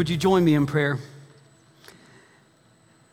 Would 0.00 0.08
you 0.08 0.16
join 0.16 0.46
me 0.46 0.54
in 0.54 0.64
prayer? 0.64 0.96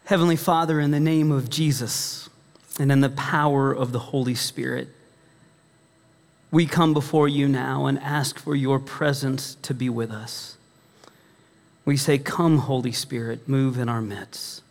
Heavenly 0.06 0.38
Father, 0.38 0.80
in 0.80 0.92
the 0.92 1.02
name 1.02 1.34
of 1.34 1.50
Jesus 1.50 2.30
and 2.80 2.94
in 2.94 3.02
the 3.02 3.10
power 3.10 3.74
of 3.74 3.92
the 3.92 4.00
Holy 4.00 4.36
Spirit, 4.36 4.88
we 6.50 6.66
come 6.66 6.94
before 6.94 7.28
you 7.28 7.50
now 7.50 7.88
and 7.88 8.00
ask 8.00 8.40
for 8.40 8.56
your 8.56 8.80
presence 8.80 9.56
to 9.64 9.74
be 9.74 9.90
with 9.90 10.12
us. 10.12 10.56
We 11.84 11.98
say, 11.98 12.18
Come, 12.18 12.60
Holy 12.60 12.94
Spirit, 12.94 13.50
move 13.50 13.78
in 13.78 13.90
our 13.90 14.02
midst. 14.02 14.62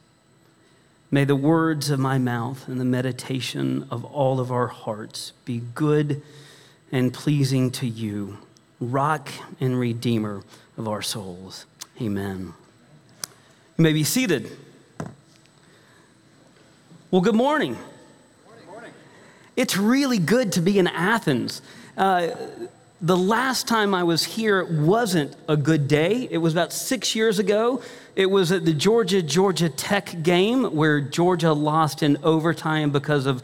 May 1.10 1.24
the 1.24 1.36
words 1.36 1.90
of 1.90 2.00
my 2.00 2.16
mouth 2.16 2.66
and 2.66 2.80
the 2.80 2.86
meditation 2.86 3.86
of 3.90 4.06
all 4.06 4.40
of 4.40 4.50
our 4.50 4.68
hearts 4.68 5.34
be 5.44 5.60
good 5.74 6.22
and 6.90 7.12
pleasing 7.12 7.70
to 7.72 7.86
you, 7.86 8.38
rock 8.80 9.28
and 9.60 9.78
redeemer 9.78 10.44
of 10.78 10.88
our 10.88 11.02
souls. 11.02 11.66
Amen. 11.98 12.52
You 13.78 13.82
may 13.82 13.94
be 13.94 14.04
seated. 14.04 14.50
Well, 17.10 17.22
good 17.22 17.34
morning. 17.34 17.78
It's 19.56 19.78
really 19.78 20.18
good 20.18 20.52
to 20.52 20.60
be 20.60 20.78
in 20.78 20.88
Athens. 20.88 21.62
Uh, 21.96 22.32
the 23.00 23.16
last 23.16 23.66
time 23.66 23.94
I 23.94 24.02
was 24.02 24.24
here 24.24 24.60
it 24.60 24.70
wasn't 24.70 25.34
a 25.48 25.56
good 25.56 25.88
day. 25.88 26.28
It 26.30 26.36
was 26.36 26.52
about 26.52 26.70
six 26.74 27.14
years 27.14 27.38
ago. 27.38 27.80
It 28.14 28.26
was 28.26 28.52
at 28.52 28.66
the 28.66 28.74
Georgia 28.74 29.22
Georgia 29.22 29.70
Tech 29.70 30.22
game 30.22 30.64
where 30.76 31.00
Georgia 31.00 31.54
lost 31.54 32.02
in 32.02 32.18
overtime 32.22 32.90
because 32.90 33.24
of 33.24 33.42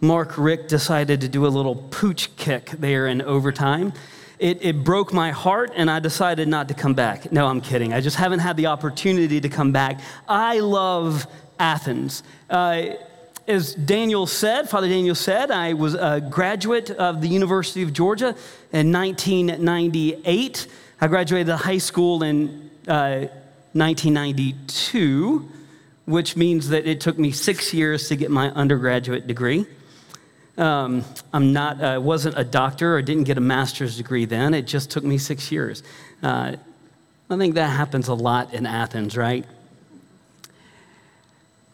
Mark 0.00 0.38
Richt 0.38 0.70
decided 0.70 1.20
to 1.20 1.28
do 1.28 1.46
a 1.46 1.48
little 1.48 1.76
pooch 1.76 2.34
kick 2.36 2.70
there 2.70 3.06
in 3.06 3.20
overtime. 3.20 3.92
It, 4.40 4.64
it, 4.64 4.84
broke 4.84 5.12
my 5.12 5.32
heart, 5.32 5.72
and 5.76 5.90
I 5.90 5.98
decided 5.98 6.48
not 6.48 6.68
to 6.68 6.74
come 6.74 6.94
back. 6.94 7.30
No, 7.30 7.46
I'm 7.46 7.60
kidding. 7.60 7.92
I 7.92 8.00
just 8.00 8.16
haven't 8.16 8.38
had 8.38 8.56
the 8.56 8.66
opportunity 8.68 9.38
to 9.38 9.48
come 9.50 9.70
back. 9.70 10.00
I 10.26 10.60
love 10.60 11.26
Athens. 11.58 12.22
Uh, 12.48 12.94
as 13.46 13.74
Daniel 13.74 14.26
said, 14.26 14.70
Father 14.70 14.88
Daniel 14.88 15.14
said, 15.14 15.50
I 15.50 15.74
was 15.74 15.94
a 15.94 16.20
graduate 16.20 16.90
of 16.90 17.20
the 17.20 17.28
University 17.28 17.82
of 17.82 17.92
Georgia 17.92 18.34
in 18.72 18.92
1998. 18.92 20.66
I 21.02 21.06
graduated 21.06 21.54
high 21.54 21.78
school 21.78 22.22
in 22.22 22.70
uh, 22.88 23.26
1992, 23.72 25.48
which 26.06 26.36
means 26.36 26.70
that 26.70 26.86
it 26.86 27.00
took 27.00 27.18
me 27.18 27.30
six 27.30 27.74
years 27.74 28.08
to 28.08 28.16
get 28.16 28.30
my 28.30 28.50
undergraduate 28.52 29.26
degree. 29.26 29.66
Um, 30.60 31.04
I'm 31.32 31.54
not, 31.54 31.80
uh, 31.80 31.98
wasn't 32.02 32.36
a 32.36 32.44
doctor 32.44 32.94
or 32.94 33.00
didn't 33.00 33.24
get 33.24 33.38
a 33.38 33.40
master's 33.40 33.96
degree 33.96 34.26
then. 34.26 34.52
It 34.52 34.66
just 34.66 34.90
took 34.90 35.02
me 35.02 35.16
six 35.16 35.50
years. 35.50 35.82
Uh, 36.22 36.56
I 37.30 37.36
think 37.38 37.54
that 37.54 37.68
happens 37.68 38.08
a 38.08 38.14
lot 38.14 38.52
in 38.52 38.66
Athens, 38.66 39.16
right? 39.16 39.46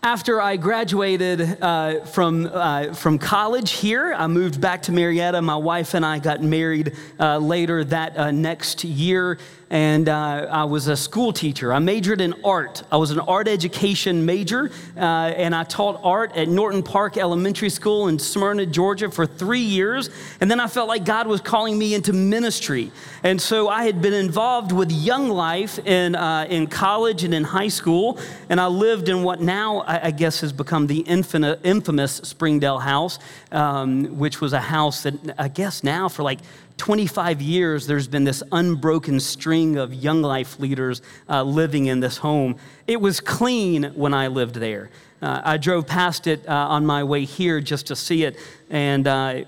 After 0.07 0.41
I 0.41 0.57
graduated 0.57 1.61
uh, 1.61 2.05
from, 2.05 2.47
uh, 2.47 2.95
from 2.95 3.19
college 3.19 3.73
here, 3.73 4.15
I 4.15 4.29
moved 4.29 4.61
back 4.61 4.83
to 4.83 4.93
Marietta. 4.93 5.43
My 5.43 5.57
wife 5.57 5.95
and 5.95 6.07
I 6.07 6.21
got 6.21 6.41
married 6.41 6.93
uh, 7.19 7.39
later 7.39 7.83
that 7.83 8.17
uh, 8.17 8.31
next 8.31 8.85
year 8.85 9.37
and 9.69 10.09
uh, 10.09 10.47
I 10.49 10.65
was 10.65 10.87
a 10.87 10.97
school 10.97 11.33
teacher. 11.33 11.73
I 11.73 11.81
majored 11.81 12.21
in 12.21 12.35
art. 12.45 12.85
I 12.93 12.99
was 12.99 13.11
an 13.11 13.19
art 13.19 13.49
education 13.49 14.25
major, 14.25 14.71
uh, 14.97 15.01
and 15.01 15.55
I 15.55 15.65
taught 15.65 16.01
art 16.05 16.37
at 16.37 16.49
Norton 16.49 16.83
Park 16.85 17.17
Elementary 17.17 17.71
School 17.71 18.07
in 18.07 18.19
Smyrna, 18.19 18.67
Georgia 18.67 19.11
for 19.11 19.27
three 19.27 19.59
years. 19.59 20.11
And 20.41 20.49
then 20.49 20.61
I 20.61 20.69
felt 20.69 20.87
like 20.87 21.05
God 21.05 21.27
was 21.27 21.41
calling 21.41 21.77
me 21.77 21.95
into 21.95 22.13
ministry. 22.13 22.93
And 23.25 23.41
so 23.41 23.69
I 23.69 23.85
had 23.85 24.01
been 24.01 24.15
involved 24.15 24.71
with 24.71 24.93
Young 24.93 25.31
Life 25.31 25.81
in, 25.81 26.15
in 26.15 26.69
college 26.69 27.25
and 27.25 27.35
in 27.35 27.43
high 27.43 27.69
school, 27.69 28.21
and 28.49 28.61
I 28.61 28.69
lived 28.69 29.09
in 29.09 29.25
what 29.25 29.41
now 29.41 29.83
I, 29.97 30.09
I 30.09 30.11
guess 30.11 30.41
has 30.41 30.53
become 30.53 30.87
the 30.87 31.01
infinite, 31.01 31.61
infamous 31.65 32.17
Springdale 32.17 32.79
House, 32.79 33.19
um, 33.53 34.19
which 34.19 34.41
was 34.41 34.53
a 34.53 34.61
house 34.61 35.03
that 35.03 35.15
I 35.39 35.49
guess 35.49 35.83
now 35.83 36.09
for 36.09 36.23
like 36.23 36.41
25 36.77 37.41
years, 37.41 37.87
there's 37.87 38.07
been 38.07 38.25
this 38.25 38.43
unbroken 38.53 39.19
string 39.21 39.77
of 39.77 39.95
young 39.95 40.23
life 40.23 40.61
leaders 40.61 41.01
uh, 41.29 41.43
living 41.43 41.87
in 41.87 42.01
this 42.01 42.19
home. 42.19 42.57
It 42.87 43.01
was 43.01 43.21
clean 43.21 43.85
when 43.95 44.13
I 44.13 44.29
lived 44.29 44.57
there. 44.57 44.91
Uh, 45.23 45.41
I 45.43 45.57
drove 45.57 45.87
past 45.87 46.27
it 46.27 46.47
uh, 46.47 46.53
on 46.53 46.85
my 46.85 47.03
way 47.03 47.25
here 47.25 47.61
just 47.61 47.87
to 47.87 47.97
see 47.97 48.25
it, 48.25 48.37
and 48.69 49.07
uh, 49.07 49.45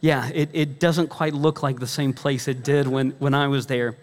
yeah, 0.00 0.28
it, 0.34 0.50
it 0.52 0.78
doesn't 0.78 1.08
quite 1.08 1.32
look 1.32 1.62
like 1.62 1.80
the 1.80 1.86
same 1.86 2.12
place 2.12 2.46
it 2.46 2.62
did 2.62 2.86
when, 2.86 3.12
when 3.12 3.32
I 3.32 3.48
was 3.48 3.66
there. 3.66 3.96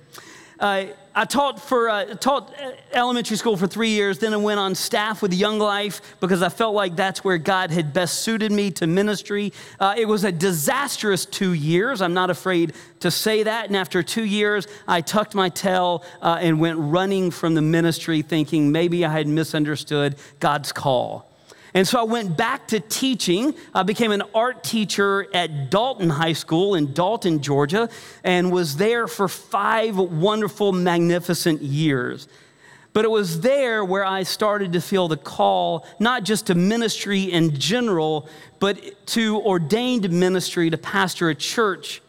Uh, 0.59 0.85
I 1.13 1.25
taught 1.25 1.59
for 1.59 1.89
uh, 1.89 2.05
taught 2.15 2.53
elementary 2.93 3.35
school 3.35 3.57
for 3.57 3.67
three 3.67 3.89
years. 3.89 4.19
Then 4.19 4.33
I 4.33 4.37
went 4.37 4.59
on 4.59 4.75
staff 4.75 5.21
with 5.21 5.33
Young 5.33 5.59
Life 5.59 6.01
because 6.21 6.41
I 6.41 6.49
felt 6.49 6.73
like 6.73 6.95
that's 6.95 7.23
where 7.23 7.37
God 7.37 7.69
had 7.71 7.91
best 7.91 8.19
suited 8.19 8.51
me 8.51 8.71
to 8.71 8.87
ministry. 8.87 9.51
Uh, 9.79 9.93
it 9.97 10.05
was 10.05 10.23
a 10.23 10.31
disastrous 10.31 11.25
two 11.25 11.51
years. 11.53 12.01
I'm 12.01 12.13
not 12.13 12.29
afraid 12.29 12.73
to 13.01 13.11
say 13.11 13.43
that. 13.43 13.67
And 13.67 13.75
after 13.75 14.01
two 14.03 14.23
years, 14.23 14.67
I 14.87 15.01
tucked 15.01 15.35
my 15.35 15.49
tail 15.49 16.03
uh, 16.21 16.37
and 16.39 16.59
went 16.59 16.77
running 16.79 17.29
from 17.31 17.55
the 17.55 17.61
ministry, 17.61 18.21
thinking 18.21 18.71
maybe 18.71 19.03
I 19.05 19.11
had 19.11 19.27
misunderstood 19.27 20.15
God's 20.39 20.71
call. 20.71 21.30
And 21.73 21.87
so 21.87 21.99
I 21.99 22.03
went 22.03 22.35
back 22.35 22.67
to 22.69 22.79
teaching. 22.79 23.55
I 23.73 23.83
became 23.83 24.11
an 24.11 24.23
art 24.35 24.63
teacher 24.63 25.27
at 25.33 25.69
Dalton 25.69 26.09
High 26.09 26.33
School 26.33 26.75
in 26.75 26.93
Dalton, 26.93 27.41
Georgia, 27.41 27.89
and 28.23 28.51
was 28.51 28.75
there 28.75 29.07
for 29.07 29.27
five 29.27 29.97
wonderful, 29.97 30.73
magnificent 30.73 31.61
years. 31.61 32.27
But 32.93 33.05
it 33.05 33.11
was 33.11 33.39
there 33.39 33.85
where 33.85 34.03
I 34.03 34.23
started 34.23 34.73
to 34.73 34.81
feel 34.81 35.07
the 35.07 35.15
call, 35.15 35.85
not 35.99 36.23
just 36.23 36.47
to 36.47 36.55
ministry 36.55 37.23
in 37.23 37.57
general, 37.57 38.27
but 38.59 39.07
to 39.07 39.39
ordained 39.41 40.11
ministry 40.11 40.69
to 40.69 40.77
pastor 40.77 41.29
a 41.29 41.35
church 41.35 42.01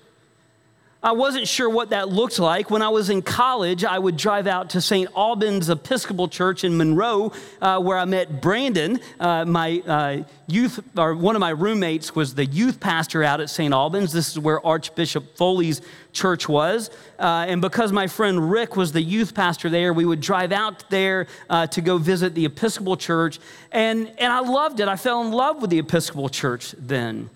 I 1.04 1.10
wasn't 1.10 1.48
sure 1.48 1.68
what 1.68 1.90
that 1.90 2.10
looked 2.10 2.38
like. 2.38 2.70
When 2.70 2.80
I 2.80 2.88
was 2.88 3.10
in 3.10 3.22
college, 3.22 3.84
I 3.84 3.98
would 3.98 4.16
drive 4.16 4.46
out 4.46 4.70
to 4.70 4.80
St. 4.80 5.10
Albans 5.16 5.68
Episcopal 5.68 6.28
Church 6.28 6.62
in 6.62 6.76
Monroe, 6.76 7.32
uh, 7.60 7.80
where 7.80 7.98
I 7.98 8.04
met 8.04 8.40
Brandon. 8.40 9.00
Uh, 9.18 9.44
my 9.44 9.82
uh, 9.84 10.22
youth, 10.46 10.78
or 10.96 11.16
one 11.16 11.34
of 11.34 11.40
my 11.40 11.50
roommates, 11.50 12.14
was 12.14 12.36
the 12.36 12.46
youth 12.46 12.78
pastor 12.78 13.24
out 13.24 13.40
at 13.40 13.50
St. 13.50 13.74
Albans. 13.74 14.12
This 14.12 14.30
is 14.30 14.38
where 14.38 14.64
Archbishop 14.64 15.36
Foley's 15.36 15.80
church 16.12 16.48
was. 16.48 16.88
Uh, 17.18 17.46
and 17.48 17.60
because 17.60 17.90
my 17.90 18.06
friend 18.06 18.52
Rick 18.52 18.76
was 18.76 18.92
the 18.92 19.02
youth 19.02 19.34
pastor 19.34 19.68
there, 19.68 19.92
we 19.92 20.04
would 20.04 20.20
drive 20.20 20.52
out 20.52 20.88
there 20.88 21.26
uh, 21.50 21.66
to 21.66 21.80
go 21.80 21.98
visit 21.98 22.36
the 22.36 22.44
Episcopal 22.44 22.96
Church. 22.96 23.40
And, 23.72 24.06
and 24.18 24.32
I 24.32 24.38
loved 24.38 24.78
it. 24.78 24.86
I 24.86 24.94
fell 24.94 25.22
in 25.22 25.32
love 25.32 25.60
with 25.60 25.70
the 25.70 25.80
Episcopal 25.80 26.28
Church 26.28 26.76
then. 26.78 27.28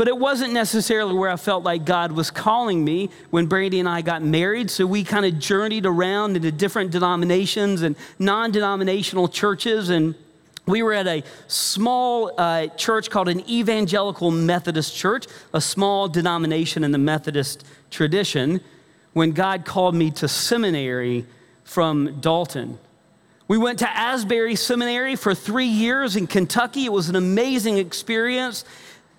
But 0.00 0.08
it 0.08 0.16
wasn't 0.16 0.54
necessarily 0.54 1.12
where 1.12 1.28
I 1.28 1.36
felt 1.36 1.62
like 1.62 1.84
God 1.84 2.12
was 2.12 2.30
calling 2.30 2.82
me 2.82 3.10
when 3.28 3.48
Brandy 3.48 3.80
and 3.80 3.86
I 3.86 4.00
got 4.00 4.22
married. 4.22 4.70
So 4.70 4.86
we 4.86 5.04
kind 5.04 5.26
of 5.26 5.38
journeyed 5.38 5.84
around 5.84 6.36
into 6.36 6.50
different 6.50 6.90
denominations 6.90 7.82
and 7.82 7.94
non 8.18 8.50
denominational 8.50 9.28
churches. 9.28 9.90
And 9.90 10.14
we 10.64 10.82
were 10.82 10.94
at 10.94 11.06
a 11.06 11.22
small 11.48 12.32
uh, 12.38 12.68
church 12.68 13.10
called 13.10 13.28
an 13.28 13.46
Evangelical 13.46 14.30
Methodist 14.30 14.96
Church, 14.96 15.26
a 15.52 15.60
small 15.60 16.08
denomination 16.08 16.82
in 16.82 16.92
the 16.92 16.98
Methodist 16.98 17.66
tradition, 17.90 18.62
when 19.12 19.32
God 19.32 19.66
called 19.66 19.94
me 19.94 20.10
to 20.12 20.28
seminary 20.28 21.26
from 21.62 22.22
Dalton. 22.22 22.78
We 23.48 23.58
went 23.58 23.80
to 23.80 23.90
Asbury 23.90 24.56
Seminary 24.56 25.14
for 25.14 25.34
three 25.34 25.66
years 25.66 26.16
in 26.16 26.26
Kentucky. 26.26 26.86
It 26.86 26.92
was 26.92 27.10
an 27.10 27.16
amazing 27.16 27.76
experience. 27.76 28.64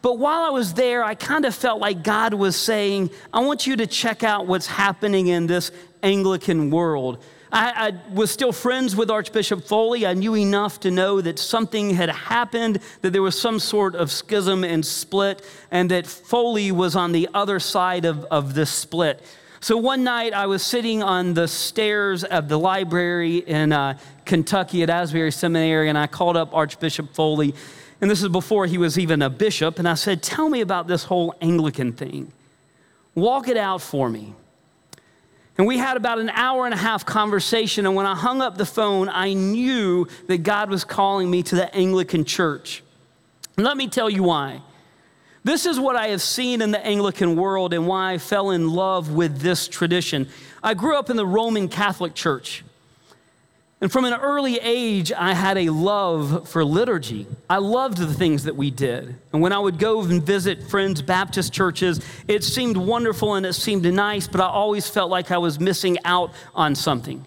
But 0.01 0.17
while 0.17 0.43
I 0.43 0.49
was 0.49 0.73
there, 0.73 1.03
I 1.03 1.13
kind 1.15 1.45
of 1.45 1.53
felt 1.53 1.79
like 1.79 2.03
God 2.03 2.33
was 2.33 2.55
saying, 2.55 3.11
I 3.31 3.41
want 3.41 3.67
you 3.67 3.75
to 3.77 3.87
check 3.87 4.23
out 4.23 4.47
what's 4.47 4.67
happening 4.67 5.27
in 5.27 5.47
this 5.47 5.71
Anglican 6.01 6.71
world. 6.71 7.23
I, 7.51 7.89
I, 7.89 8.13
was 8.13 8.31
still 8.31 8.53
friends 8.53 8.95
with 8.95 9.11
Archbishop 9.11 9.65
Foley. 9.65 10.05
I 10.07 10.13
knew 10.13 10.35
enough 10.37 10.79
to 10.81 10.91
know 10.91 11.19
that 11.19 11.37
something 11.37 11.91
had 11.91 12.09
happened, 12.09 12.79
that 13.01 13.11
there 13.11 13.21
was 13.21 13.39
some 13.39 13.59
sort 13.59 13.93
of 13.93 14.09
schism 14.09 14.63
and 14.63 14.85
split, 14.85 15.45
and 15.69 15.91
that 15.91 16.07
Foley 16.07 16.71
was 16.71 16.95
on 16.95 17.11
the 17.11 17.27
other 17.33 17.59
side 17.59 18.05
of, 18.05 18.23
of 18.25 18.53
this 18.53 18.71
split. 18.71 19.21
So 19.59 19.77
one 19.77 20.03
night 20.03 20.33
I 20.33 20.47
was 20.47 20.63
sitting 20.63 21.03
on 21.03 21.33
the 21.33 21.47
stairs 21.47 22.23
of 22.23 22.47
the 22.47 22.57
library 22.57 23.37
in 23.37 23.73
uh, 23.73 23.99
Kentucky 24.25 24.81
at 24.81 24.89
Asbury 24.89 25.31
Seminary, 25.31 25.89
and 25.89 25.97
I 25.97 26.07
called 26.07 26.37
up 26.37 26.55
Archbishop 26.55 27.13
Foley 27.13 27.53
and 28.01 28.09
this 28.09 28.23
is 28.23 28.29
before 28.29 28.65
he 28.65 28.79
was 28.79 28.97
even 28.97 29.21
a 29.21 29.29
bishop. 29.29 29.77
And 29.77 29.87
I 29.87 29.93
said, 29.93 30.23
Tell 30.23 30.49
me 30.49 30.61
about 30.61 30.87
this 30.87 31.03
whole 31.03 31.35
Anglican 31.39 31.93
thing. 31.93 32.33
Walk 33.13 33.47
it 33.47 33.57
out 33.57 33.81
for 33.81 34.09
me. 34.09 34.33
And 35.57 35.67
we 35.67 35.77
had 35.77 35.97
about 35.97 36.17
an 36.17 36.29
hour 36.31 36.65
and 36.65 36.73
a 36.73 36.77
half 36.77 37.05
conversation. 37.05 37.85
And 37.85 37.95
when 37.95 38.07
I 38.07 38.15
hung 38.15 38.41
up 38.41 38.57
the 38.57 38.65
phone, 38.65 39.09
I 39.09 39.33
knew 39.33 40.07
that 40.27 40.39
God 40.39 40.71
was 40.71 40.83
calling 40.83 41.29
me 41.29 41.43
to 41.43 41.55
the 41.55 41.73
Anglican 41.75 42.25
church. 42.25 42.83
And 43.57 43.65
let 43.65 43.77
me 43.77 43.87
tell 43.87 44.09
you 44.09 44.23
why. 44.23 44.61
This 45.43 45.65
is 45.65 45.79
what 45.79 45.95
I 45.95 46.07
have 46.07 46.21
seen 46.21 46.61
in 46.61 46.71
the 46.71 46.83
Anglican 46.83 47.35
world 47.35 47.73
and 47.73 47.85
why 47.85 48.13
I 48.13 48.17
fell 48.17 48.51
in 48.51 48.71
love 48.71 49.11
with 49.11 49.39
this 49.39 49.67
tradition. 49.67 50.27
I 50.63 50.73
grew 50.73 50.97
up 50.97 51.09
in 51.09 51.17
the 51.17 51.25
Roman 51.25 51.67
Catholic 51.67 52.15
Church. 52.15 52.63
And 53.81 53.91
from 53.91 54.05
an 54.05 54.13
early 54.13 54.57
age, 54.57 55.11
I 55.11 55.33
had 55.33 55.57
a 55.57 55.71
love 55.71 56.47
for 56.47 56.63
liturgy. 56.63 57.25
I 57.49 57.57
loved 57.57 57.97
the 57.97 58.13
things 58.13 58.43
that 58.43 58.55
we 58.55 58.69
did. 58.69 59.15
And 59.33 59.41
when 59.41 59.51
I 59.51 59.57
would 59.57 59.79
go 59.79 60.01
and 60.01 60.21
visit 60.21 60.61
friends' 60.61 61.01
Baptist 61.01 61.51
churches, 61.51 61.99
it 62.27 62.43
seemed 62.43 62.77
wonderful 62.77 63.33
and 63.33 63.43
it 63.43 63.53
seemed 63.53 63.91
nice, 63.91 64.27
but 64.27 64.39
I 64.39 64.45
always 64.45 64.87
felt 64.87 65.09
like 65.09 65.31
I 65.31 65.39
was 65.39 65.59
missing 65.59 65.97
out 66.05 66.31
on 66.53 66.75
something. 66.75 67.25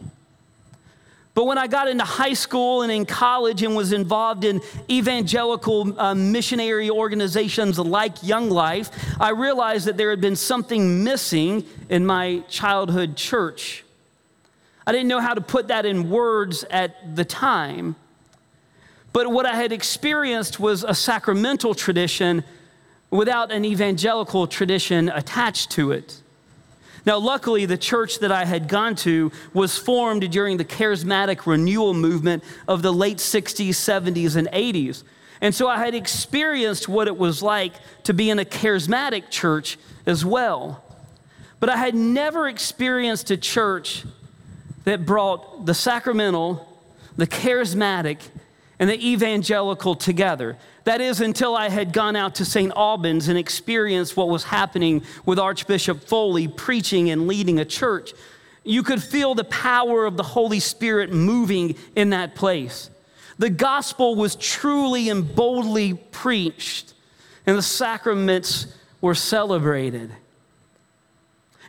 But 1.35 1.47
when 1.47 1.59
I 1.59 1.67
got 1.67 1.89
into 1.89 2.05
high 2.05 2.35
school 2.35 2.83
and 2.83 2.93
in 2.93 3.05
college 3.05 3.65
and 3.65 3.75
was 3.75 3.93
involved 3.93 4.45
in 4.45 4.61
evangelical 4.89 5.99
uh, 6.01 6.15
missionary 6.15 6.89
organizations 6.89 7.81
like 7.81 8.23
Young 8.23 8.49
Life, 8.49 8.91
I 9.21 9.31
realized 9.31 9.89
that 9.89 9.97
there 9.97 10.11
had 10.11 10.21
been 10.21 10.37
something 10.37 11.03
missing 11.03 11.65
in 11.89 12.07
my 12.07 12.45
childhood 12.49 13.17
church. 13.17 13.84
I 14.87 14.93
didn't 14.93 15.09
know 15.09 15.21
how 15.21 15.35
to 15.35 15.41
put 15.41 15.69
that 15.69 15.87
in 15.87 16.11
words 16.11 16.65
at 16.71 17.17
the 17.17 17.25
time. 17.25 17.97
But 19.13 19.31
what 19.31 19.47
I 19.47 19.55
had 19.55 19.73
experienced 19.73 20.59
was 20.59 20.85
a 20.85 20.95
sacramental 20.95 21.75
tradition 21.75 22.45
without 23.11 23.53
an 23.53 23.65
evangelical 23.65 24.47
tradition 24.47 25.09
attached 25.09 25.71
to 25.71 25.93
it. 25.93 26.21
Now, 27.07 27.19
luckily, 27.19 27.67
the 27.67 27.77
church 27.77 28.19
that 28.21 28.33
I 28.33 28.45
had 28.45 28.67
gone 28.67 28.97
to 28.97 29.31
was 29.53 29.77
formed 29.77 30.31
during 30.31 30.57
the 30.57 30.65
charismatic 30.65 31.47
renewal 31.47 31.95
movement 31.95 32.43
of 32.67 32.83
the 32.83 32.93
late 32.93 33.19
60s, 33.19 33.69
70s, 33.69 34.37
and 34.37 34.49
80s. 34.49 35.05
And 35.41 35.55
so 35.55 35.69
I 35.69 35.79
had 35.79 35.95
experienced 35.95 36.89
what 36.89 37.07
it 37.07 37.17
was 37.17 37.43
like 37.43 37.75
to 38.05 38.15
be 38.15 38.31
in 38.31 38.39
a 38.39 38.45
charismatic 38.45 39.29
church 39.31 39.79
as 40.07 40.25
well. 40.25 40.83
But 41.61 41.69
I 41.69 41.77
had 41.77 41.95
never 41.95 42.49
experienced 42.49 43.31
a 43.31 43.37
church 43.37 44.05
that 44.85 45.05
brought 45.07 45.67
the 45.67 45.75
sacramental, 45.75 46.67
the 47.17 47.27
charismatic, 47.27 48.19
and 48.79 48.91
the 48.91 49.13
evangelical 49.13 49.95
together. 49.95 50.57
That 50.85 51.01
is, 51.01 51.21
until 51.21 51.57
I 51.57 51.69
had 51.69 51.93
gone 51.93 52.17
out 52.17 52.35
to 52.37 52.45
St. 52.45 52.73
Albans 52.77 53.29
and 53.29 53.39
experienced 53.39 54.17
what 54.17 54.29
was 54.29 54.45
happening 54.45 55.03
with 55.25 55.39
Archbishop 55.39 56.05
Foley 56.05 56.49
preaching 56.49 57.11
and 57.11 57.27
leading 57.27 57.59
a 57.59 57.65
church. 57.65 58.13
You 58.65 58.83
could 58.83 59.03
feel 59.03 59.35
the 59.35 59.45
power 59.45 60.05
of 60.05 60.17
the 60.17 60.23
Holy 60.23 60.61
Spirit 60.61 61.13
moving 61.13 61.77
in 61.97 62.11
that 62.11 62.35
place. 62.35 62.91
The 63.39 63.51
gospel 63.51 64.15
was 64.15 64.37
truly 64.37 65.09
and 65.09 65.35
boldly 65.35 65.95
preached, 65.95 66.95
and 67.47 67.57
the 67.57 67.63
sacraments 67.63 68.67
were 69.01 69.15
celebrated. 69.15 70.13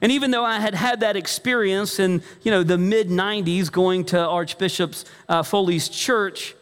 And 0.06 0.12
even 0.12 0.30
though 0.30 0.46
I 0.46 0.60
had 0.60 0.76
had 0.76 1.00
that 1.00 1.16
experience 1.16 1.98
in 1.98 2.22
you 2.44 2.52
know, 2.52 2.62
the 2.62 2.78
mid 2.78 3.10
90s 3.10 3.72
going 3.72 4.06
to 4.06 4.20
Archbishop 4.20 4.94
uh, 5.28 5.42
Foley's 5.42 5.90
church, 5.90 6.54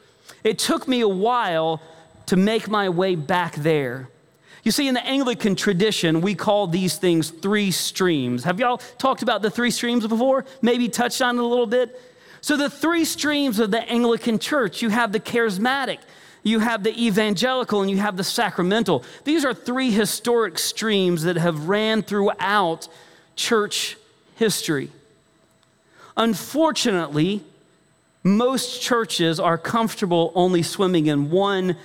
it 0.45 0.57
took 0.57 0.88
me 0.88 1.01
a 1.01 1.10
while 1.10 1.81
to 2.28 2.38
make 2.38 2.69
my 2.69 2.88
way 2.88 3.16
back 3.16 3.56
there. 3.56 4.07
You 4.63 4.72
see, 4.72 4.88
in 4.88 4.94
the 4.94 5.06
Anglican 5.06 5.57
tradition, 5.57 6.22
we 6.22 6.36
call 6.36 6.68
these 6.68 6.95
things 6.95 7.31
three 7.31 7.72
streams. 7.72 8.45
Have 8.45 8.62
y'all 8.62 8.78
talked 8.78 9.24
about 9.24 9.42
the 9.42 9.50
three 9.50 9.72
streams 9.72 10.07
before? 10.07 10.46
Maybe 10.62 10.88
touched 10.88 11.22
on 11.22 11.38
it 11.38 11.42
a 11.42 11.46
little 11.46 11.68
bit? 11.68 12.00
So, 12.39 12.56
the 12.56 12.69
three 12.69 13.04
streams 13.04 13.60
of 13.60 13.72
the 13.72 13.81
Anglican 13.89 14.39
church 14.39 14.81
you 14.81 14.88
have 14.88 15.12
the 15.12 15.19
charismatic, 15.19 15.98
you 16.44 16.60
have 16.60 16.81
the 16.81 16.98
evangelical, 16.98 17.81
and 17.81 17.92
you 17.92 17.98
have 17.98 18.16
the 18.16 18.24
sacramental. 18.24 19.04
These 19.25 19.44
are 19.44 19.54
three 19.54 19.92
historic 19.92 20.57
streams 20.60 21.24
that 21.24 21.36
have 21.36 21.68
ran 21.68 22.04
throughout 22.04 22.88
church 23.36 23.98
history. 24.36 24.90
Unfortunately, 26.16 27.44
most 28.24 28.82
churches 28.82 29.40
are 29.40 29.58
comfortable 29.58 30.32
only 30.36 30.64
swimming 30.64 31.08
in 31.08 31.30
one 31.30 31.76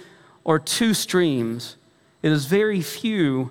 or 0.44 0.58
two 0.58 0.94
streams. 0.94 1.76
It 2.22 2.30
is 2.30 2.46
very 2.46 2.80
few 2.80 3.50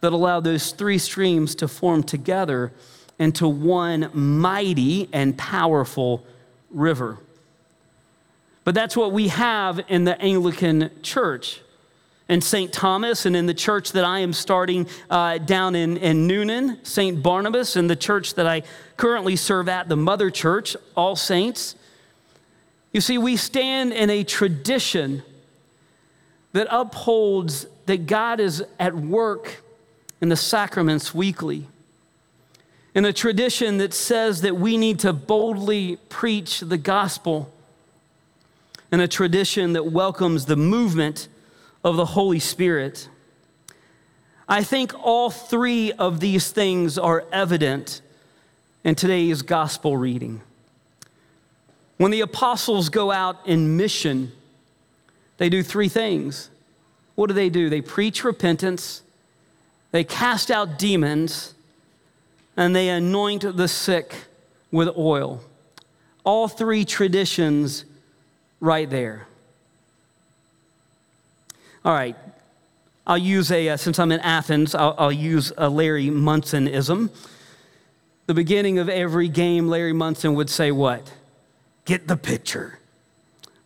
that 0.00 0.12
allow 0.12 0.40
those 0.40 0.72
three 0.72 0.98
streams 0.98 1.54
to 1.56 1.68
form 1.68 2.02
together 2.02 2.72
into 3.18 3.48
one 3.48 4.10
mighty 4.12 5.08
and 5.12 5.36
powerful 5.38 6.24
river. 6.70 7.18
But 8.64 8.74
that's 8.74 8.96
what 8.96 9.12
we 9.12 9.28
have 9.28 9.80
in 9.88 10.04
the 10.04 10.20
Anglican 10.20 10.90
church 11.02 11.60
in 12.28 12.40
St. 12.40 12.72
Thomas 12.72 13.26
and 13.26 13.36
in 13.36 13.46
the 13.46 13.54
church 13.54 13.92
that 13.92 14.04
I 14.04 14.20
am 14.20 14.32
starting 14.32 14.86
uh, 15.10 15.38
down 15.38 15.74
in, 15.74 15.96
in 15.98 16.26
Newnan, 16.26 16.84
St. 16.86 17.22
Barnabas, 17.22 17.76
and 17.76 17.88
the 17.88 17.96
church 17.96 18.34
that 18.34 18.46
I 18.46 18.62
currently 18.96 19.36
serve 19.36 19.68
at, 19.68 19.88
the 19.88 19.96
Mother 19.96 20.30
Church, 20.30 20.76
All 20.96 21.16
Saints. 21.16 21.76
You 22.92 23.00
see, 23.00 23.18
we 23.18 23.36
stand 23.36 23.92
in 23.92 24.08
a 24.08 24.24
tradition 24.24 25.22
that 26.52 26.66
upholds 26.70 27.66
that 27.86 28.06
God 28.06 28.40
is 28.40 28.64
at 28.78 28.94
work 28.94 29.62
in 30.20 30.30
the 30.30 30.36
sacraments 30.36 31.14
weekly. 31.14 31.66
In 32.94 33.04
a 33.04 33.12
tradition 33.12 33.78
that 33.78 33.92
says 33.92 34.40
that 34.42 34.56
we 34.56 34.78
need 34.78 35.00
to 35.00 35.12
boldly 35.12 35.96
preach 36.08 36.60
the 36.60 36.78
gospel. 36.78 37.52
In 38.92 39.00
a 39.00 39.08
tradition 39.08 39.72
that 39.72 39.86
welcomes 39.86 40.46
the 40.46 40.56
movement 40.56 41.28
of 41.84 41.96
the 41.96 42.06
Holy 42.06 42.40
Spirit. 42.40 43.08
I 44.48 44.64
think 44.64 44.92
all 44.98 45.30
three 45.30 45.92
of 45.92 46.18
these 46.18 46.50
things 46.50 46.98
are 46.98 47.24
evident 47.30 48.00
in 48.82 48.94
today's 48.94 49.42
gospel 49.42 49.96
reading. 49.96 50.40
When 51.98 52.10
the 52.10 52.22
apostles 52.22 52.88
go 52.88 53.12
out 53.12 53.46
in 53.46 53.76
mission, 53.76 54.32
they 55.36 55.48
do 55.48 55.62
three 55.62 55.88
things. 55.88 56.50
What 57.14 57.28
do 57.28 57.34
they 57.34 57.50
do? 57.50 57.70
They 57.70 57.80
preach 57.80 58.24
repentance, 58.24 59.02
they 59.92 60.04
cast 60.04 60.50
out 60.50 60.78
demons, 60.78 61.54
and 62.56 62.74
they 62.74 62.88
anoint 62.88 63.56
the 63.56 63.68
sick 63.68 64.24
with 64.72 64.88
oil. 64.96 65.40
All 66.24 66.48
three 66.48 66.84
traditions 66.84 67.84
right 68.60 68.88
there. 68.88 69.26
All 71.84 71.92
right, 71.92 72.16
I'll 73.06 73.18
use 73.18 73.52
a, 73.52 73.68
uh, 73.68 73.76
since 73.76 73.98
I'm 73.98 74.10
in 74.10 74.20
Athens, 74.20 74.74
I'll, 74.74 74.94
I'll 74.96 75.12
use 75.12 75.52
a 75.58 75.68
Larry 75.68 76.08
Munsonism. 76.08 77.10
The 78.26 78.32
beginning 78.32 78.78
of 78.78 78.88
every 78.88 79.28
game, 79.28 79.68
Larry 79.68 79.92
Munson 79.92 80.34
would 80.34 80.48
say, 80.48 80.72
What? 80.72 81.12
Get 81.84 82.08
the 82.08 82.16
picture, 82.16 82.78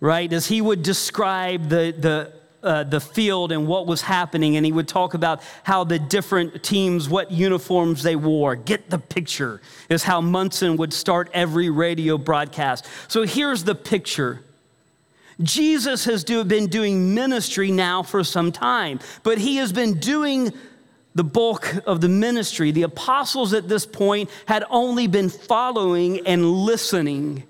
right? 0.01 0.33
As 0.33 0.49
he 0.49 0.61
would 0.61 0.83
describe 0.83 1.69
the, 1.69 1.95
the, 1.97 2.33
uh, 2.67 2.83
the 2.83 3.01
field 3.01 3.53
and 3.53 3.69
what 3.69 3.87
was 3.87 4.03
happening, 4.03 4.57
and 4.57 4.67
he 4.67 4.73
would 4.73 4.89
talk 4.89 5.15
about 5.15 5.41
how 5.63 5.85
the 5.85 6.01
different 6.01 6.65
teams, 6.65 7.09
what 7.09 7.31
uniforms 7.31 8.03
they 8.03 8.17
wore. 8.17 8.57
Get 8.57 8.91
the 8.91 8.99
picture, 8.99 9.61
is 9.89 10.03
how 10.03 10.21
Munson 10.21 10.77
would 10.79 10.93
start 10.93 11.31
every 11.33 11.71
radio 11.71 12.19
broadcast. 12.19 12.85
So 13.07 13.23
here's 13.23 13.63
the 13.63 13.77
picture 13.77 14.43
Jesus 15.41 16.05
has 16.05 16.25
do, 16.25 16.43
been 16.45 16.67
doing 16.67 17.15
ministry 17.15 17.71
now 17.71 18.03
for 18.03 18.25
some 18.25 18.51
time, 18.51 18.99
but 19.23 19.39
he 19.39 19.57
has 19.57 19.73
been 19.73 19.99
doing 20.01 20.53
the 21.15 21.25
bulk 21.25 21.75
of 21.87 22.01
the 22.01 22.09
ministry. 22.09 22.71
The 22.73 22.83
apostles 22.83 23.53
at 23.53 23.69
this 23.69 23.87
point 23.87 24.31
had 24.47 24.65
only 24.69 25.07
been 25.07 25.29
following 25.29 26.27
and 26.27 26.51
listening. 26.51 27.45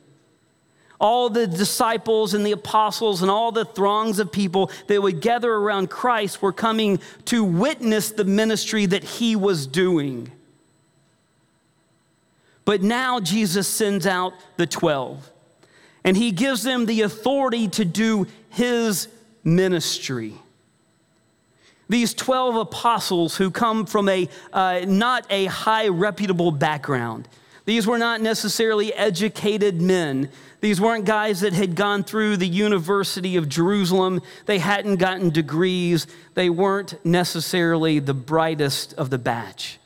All 1.00 1.30
the 1.30 1.46
disciples 1.46 2.34
and 2.34 2.44
the 2.44 2.52
apostles 2.52 3.22
and 3.22 3.30
all 3.30 3.52
the 3.52 3.64
throngs 3.64 4.18
of 4.18 4.32
people 4.32 4.70
that 4.88 5.00
would 5.00 5.20
gather 5.20 5.52
around 5.52 5.90
Christ 5.90 6.42
were 6.42 6.52
coming 6.52 7.00
to 7.26 7.44
witness 7.44 8.10
the 8.10 8.24
ministry 8.24 8.84
that 8.86 9.04
he 9.04 9.36
was 9.36 9.66
doing. 9.66 10.32
But 12.64 12.82
now 12.82 13.20
Jesus 13.20 13.68
sends 13.68 14.06
out 14.06 14.34
the 14.56 14.66
12 14.66 15.30
and 16.08 16.16
he 16.16 16.32
gives 16.32 16.62
them 16.62 16.86
the 16.86 17.02
authority 17.02 17.68
to 17.68 17.84
do 17.84 18.26
his 18.48 19.08
ministry. 19.44 20.32
These 21.90 22.14
12 22.14 22.56
apostles 22.56 23.36
who 23.36 23.50
come 23.50 23.84
from 23.84 24.08
a 24.08 24.26
uh, 24.50 24.86
not 24.86 25.26
a 25.28 25.44
high 25.44 25.88
reputable 25.88 26.50
background. 26.50 27.28
These 27.66 27.86
were 27.86 27.98
not 27.98 28.22
necessarily 28.22 28.94
educated 28.94 29.82
men. 29.82 30.30
These 30.62 30.80
weren't 30.80 31.04
guys 31.04 31.40
that 31.40 31.52
had 31.52 31.76
gone 31.76 32.04
through 32.04 32.38
the 32.38 32.48
University 32.48 33.36
of 33.36 33.46
Jerusalem. 33.46 34.22
They 34.46 34.60
hadn't 34.60 34.96
gotten 34.96 35.28
degrees. 35.28 36.06
They 36.32 36.48
weren't 36.48 37.04
necessarily 37.04 37.98
the 37.98 38.14
brightest 38.14 38.94
of 38.94 39.10
the 39.10 39.18
batch. 39.18 39.78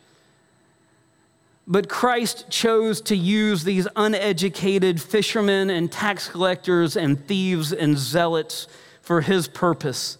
But 1.66 1.88
Christ 1.88 2.50
chose 2.50 3.00
to 3.02 3.16
use 3.16 3.64
these 3.64 3.86
uneducated 3.94 5.00
fishermen 5.00 5.70
and 5.70 5.90
tax 5.90 6.28
collectors 6.28 6.96
and 6.96 7.24
thieves 7.26 7.72
and 7.72 7.96
zealots 7.96 8.66
for 9.00 9.20
his 9.20 9.48
purpose. 9.48 10.18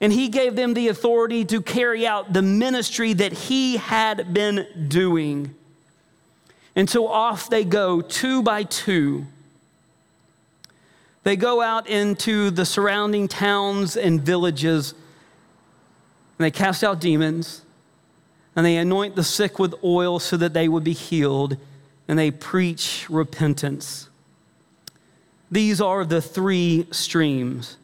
And 0.00 0.12
he 0.12 0.28
gave 0.28 0.56
them 0.56 0.74
the 0.74 0.88
authority 0.88 1.44
to 1.46 1.60
carry 1.60 2.06
out 2.06 2.32
the 2.32 2.42
ministry 2.42 3.12
that 3.12 3.32
he 3.32 3.76
had 3.76 4.32
been 4.34 4.66
doing. 4.88 5.54
And 6.74 6.88
so 6.88 7.06
off 7.06 7.48
they 7.48 7.64
go, 7.64 8.00
two 8.00 8.42
by 8.42 8.64
two. 8.64 9.26
They 11.22 11.36
go 11.36 11.62
out 11.62 11.88
into 11.88 12.50
the 12.50 12.66
surrounding 12.66 13.28
towns 13.28 13.96
and 13.96 14.20
villages, 14.20 14.92
and 16.38 16.44
they 16.44 16.50
cast 16.50 16.84
out 16.84 17.00
demons, 17.00 17.62
and 18.56 18.64
they 18.64 18.76
anoint 18.76 19.16
the 19.16 19.24
sick 19.24 19.58
with 19.58 19.74
oil 19.82 20.18
so 20.18 20.36
that 20.36 20.52
they 20.52 20.68
would 20.68 20.84
be 20.84 20.92
healed, 20.92 21.56
and 22.06 22.18
they 22.18 22.30
preach 22.30 23.06
repentance. 23.08 24.08
These 25.50 25.80
are 25.80 26.04
the 26.04 26.20
three 26.20 26.86
streams. 26.90 27.76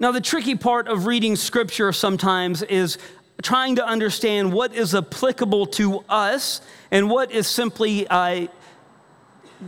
Now, 0.00 0.12
the 0.12 0.20
tricky 0.20 0.54
part 0.54 0.88
of 0.88 1.06
reading 1.06 1.36
scripture 1.36 1.92
sometimes 1.92 2.62
is 2.62 2.98
trying 3.42 3.76
to 3.76 3.86
understand 3.86 4.52
what 4.52 4.74
is 4.74 4.94
applicable 4.94 5.66
to 5.66 6.04
us 6.08 6.60
and 6.90 7.10
what 7.10 7.30
is 7.30 7.46
simply 7.46 8.06
uh, 8.08 8.46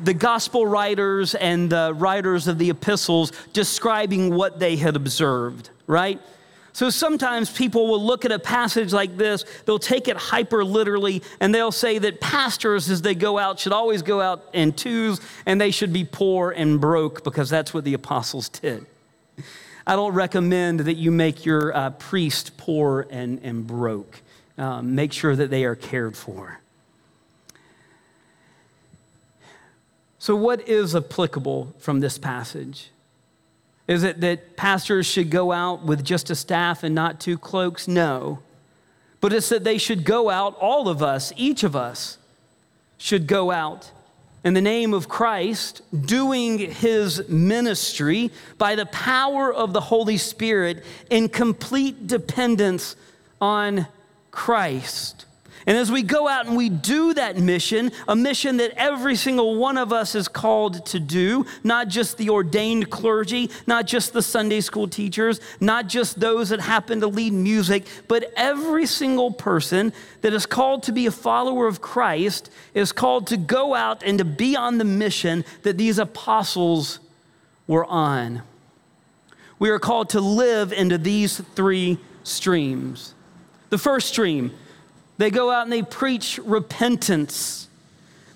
the 0.04 0.14
gospel 0.14 0.66
writers 0.66 1.34
and 1.34 1.70
the 1.70 1.92
writers 1.94 2.48
of 2.48 2.58
the 2.58 2.70
epistles 2.70 3.32
describing 3.52 4.34
what 4.34 4.58
they 4.58 4.76
had 4.76 4.96
observed, 4.96 5.70
right? 5.86 6.20
So 6.76 6.90
sometimes 6.90 7.50
people 7.50 7.86
will 7.86 8.04
look 8.04 8.26
at 8.26 8.32
a 8.32 8.38
passage 8.38 8.92
like 8.92 9.16
this, 9.16 9.46
they'll 9.64 9.78
take 9.78 10.08
it 10.08 10.16
hyper 10.18 10.62
literally, 10.62 11.22
and 11.40 11.54
they'll 11.54 11.72
say 11.72 11.96
that 11.96 12.20
pastors, 12.20 12.90
as 12.90 13.00
they 13.00 13.14
go 13.14 13.38
out, 13.38 13.58
should 13.58 13.72
always 13.72 14.02
go 14.02 14.20
out 14.20 14.44
in 14.52 14.74
twos 14.74 15.18
and 15.46 15.58
they 15.58 15.70
should 15.70 15.90
be 15.90 16.04
poor 16.04 16.50
and 16.50 16.78
broke 16.78 17.24
because 17.24 17.48
that's 17.48 17.72
what 17.72 17.84
the 17.84 17.94
apostles 17.94 18.50
did. 18.50 18.84
I 19.86 19.96
don't 19.96 20.12
recommend 20.12 20.80
that 20.80 20.98
you 20.98 21.10
make 21.10 21.46
your 21.46 21.74
uh, 21.74 21.90
priest 21.92 22.58
poor 22.58 23.06
and, 23.08 23.40
and 23.42 23.66
broke. 23.66 24.20
Um, 24.58 24.94
make 24.94 25.14
sure 25.14 25.34
that 25.34 25.48
they 25.48 25.64
are 25.64 25.76
cared 25.76 26.14
for. 26.14 26.60
So, 30.18 30.36
what 30.36 30.68
is 30.68 30.94
applicable 30.94 31.74
from 31.78 32.00
this 32.00 32.18
passage? 32.18 32.90
Is 33.88 34.02
it 34.02 34.20
that 34.20 34.56
pastors 34.56 35.06
should 35.06 35.30
go 35.30 35.52
out 35.52 35.84
with 35.84 36.04
just 36.04 36.30
a 36.30 36.34
staff 36.34 36.82
and 36.82 36.94
not 36.94 37.20
two 37.20 37.38
cloaks? 37.38 37.86
No. 37.86 38.40
But 39.20 39.32
it's 39.32 39.48
that 39.48 39.64
they 39.64 39.78
should 39.78 40.04
go 40.04 40.28
out, 40.30 40.56
all 40.60 40.88
of 40.88 41.02
us, 41.02 41.32
each 41.36 41.62
of 41.62 41.76
us, 41.76 42.18
should 42.98 43.26
go 43.26 43.50
out 43.50 43.90
in 44.44 44.54
the 44.54 44.60
name 44.60 44.94
of 44.94 45.08
Christ, 45.08 45.82
doing 45.92 46.58
his 46.58 47.28
ministry 47.28 48.30
by 48.58 48.76
the 48.76 48.86
power 48.86 49.52
of 49.52 49.72
the 49.72 49.80
Holy 49.80 50.16
Spirit 50.16 50.84
in 51.10 51.28
complete 51.28 52.06
dependence 52.06 52.94
on 53.40 53.86
Christ. 54.30 55.25
And 55.66 55.76
as 55.76 55.90
we 55.90 56.04
go 56.04 56.28
out 56.28 56.46
and 56.46 56.56
we 56.56 56.68
do 56.68 57.12
that 57.14 57.36
mission, 57.36 57.90
a 58.06 58.14
mission 58.14 58.58
that 58.58 58.70
every 58.76 59.16
single 59.16 59.56
one 59.56 59.76
of 59.76 59.92
us 59.92 60.14
is 60.14 60.28
called 60.28 60.86
to 60.86 61.00
do, 61.00 61.44
not 61.64 61.88
just 61.88 62.18
the 62.18 62.30
ordained 62.30 62.88
clergy, 62.88 63.50
not 63.66 63.84
just 63.84 64.12
the 64.12 64.22
Sunday 64.22 64.60
school 64.60 64.86
teachers, 64.86 65.40
not 65.58 65.88
just 65.88 66.20
those 66.20 66.50
that 66.50 66.60
happen 66.60 67.00
to 67.00 67.08
lead 67.08 67.32
music, 67.32 67.84
but 68.06 68.32
every 68.36 68.86
single 68.86 69.32
person 69.32 69.92
that 70.20 70.32
is 70.32 70.46
called 70.46 70.84
to 70.84 70.92
be 70.92 71.06
a 71.06 71.10
follower 71.10 71.66
of 71.66 71.80
Christ 71.80 72.48
is 72.72 72.92
called 72.92 73.26
to 73.26 73.36
go 73.36 73.74
out 73.74 74.04
and 74.04 74.18
to 74.18 74.24
be 74.24 74.54
on 74.54 74.78
the 74.78 74.84
mission 74.84 75.44
that 75.62 75.76
these 75.76 75.98
apostles 75.98 77.00
were 77.66 77.84
on. 77.86 78.42
We 79.58 79.70
are 79.70 79.80
called 79.80 80.10
to 80.10 80.20
live 80.20 80.72
into 80.72 80.96
these 80.96 81.38
three 81.56 81.98
streams. 82.22 83.14
The 83.70 83.78
first 83.78 84.10
stream, 84.10 84.52
they 85.18 85.30
go 85.30 85.50
out 85.50 85.64
and 85.64 85.72
they 85.72 85.82
preach 85.82 86.38
repentance. 86.44 87.68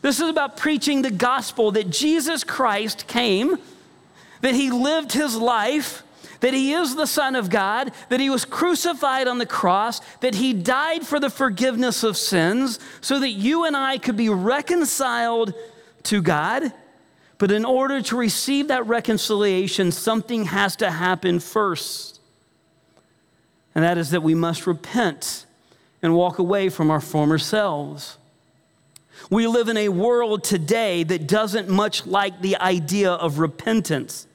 This 0.02 0.20
is 0.20 0.28
about 0.28 0.56
preaching 0.56 1.02
the 1.02 1.10
gospel 1.10 1.72
that 1.72 1.90
Jesus 1.90 2.42
Christ 2.42 3.06
came, 3.06 3.58
that 4.40 4.54
he 4.54 4.70
lived 4.70 5.12
his 5.12 5.36
life, 5.36 6.02
that 6.40 6.54
he 6.54 6.72
is 6.72 6.96
the 6.96 7.06
Son 7.06 7.36
of 7.36 7.50
God, 7.50 7.92
that 8.08 8.18
he 8.18 8.30
was 8.30 8.46
crucified 8.46 9.28
on 9.28 9.36
the 9.36 9.44
cross, 9.44 10.00
that 10.20 10.36
he 10.36 10.54
died 10.54 11.06
for 11.06 11.20
the 11.20 11.28
forgiveness 11.28 12.02
of 12.02 12.16
sins, 12.16 12.78
so 13.02 13.20
that 13.20 13.30
you 13.30 13.66
and 13.66 13.76
I 13.76 13.98
could 13.98 14.16
be 14.16 14.30
reconciled 14.30 15.52
to 16.04 16.22
God. 16.22 16.72
But 17.36 17.50
in 17.50 17.66
order 17.66 18.00
to 18.00 18.16
receive 18.16 18.68
that 18.68 18.86
reconciliation, 18.86 19.92
something 19.92 20.46
has 20.46 20.76
to 20.76 20.90
happen 20.90 21.40
first. 21.40 22.20
And 23.74 23.84
that 23.84 23.98
is 23.98 24.10
that 24.10 24.22
we 24.22 24.34
must 24.34 24.66
repent 24.66 25.44
and 26.02 26.14
walk 26.14 26.38
away 26.38 26.68
from 26.68 26.90
our 26.90 27.00
former 27.00 27.38
selves. 27.38 28.16
We 29.28 29.46
live 29.46 29.68
in 29.68 29.76
a 29.76 29.90
world 29.90 30.44
today 30.44 31.02
that 31.04 31.26
doesn't 31.26 31.68
much 31.68 32.06
like 32.06 32.40
the 32.40 32.56
idea 32.56 33.12
of 33.12 33.38
repentance. 33.38 34.26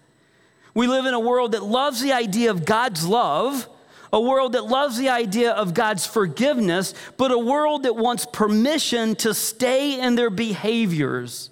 We 0.74 0.88
live 0.88 1.05
in 1.05 1.13
a 1.13 1.19
world 1.19 1.53
that 1.53 1.63
loves 1.63 2.01
the 2.01 2.13
idea 2.13 2.51
of 2.51 2.65
God's 2.65 3.07
love, 3.07 3.67
a 4.13 4.19
world 4.19 4.53
that 4.53 4.65
loves 4.65 4.98
the 4.98 5.10
idea 5.10 5.51
of 5.51 5.74
God's 5.74 6.05
forgiveness, 6.05 6.93
but 7.17 7.31
a 7.31 7.39
world 7.39 7.84
that 7.84 7.95
wants 7.95 8.25
permission 8.25 9.15
to 9.17 9.34
stay 9.34 10.00
in 10.00 10.15
their 10.15 10.29
behaviors 10.29 11.50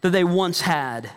that 0.00 0.10
they 0.10 0.24
once 0.24 0.62
had. 0.62 1.10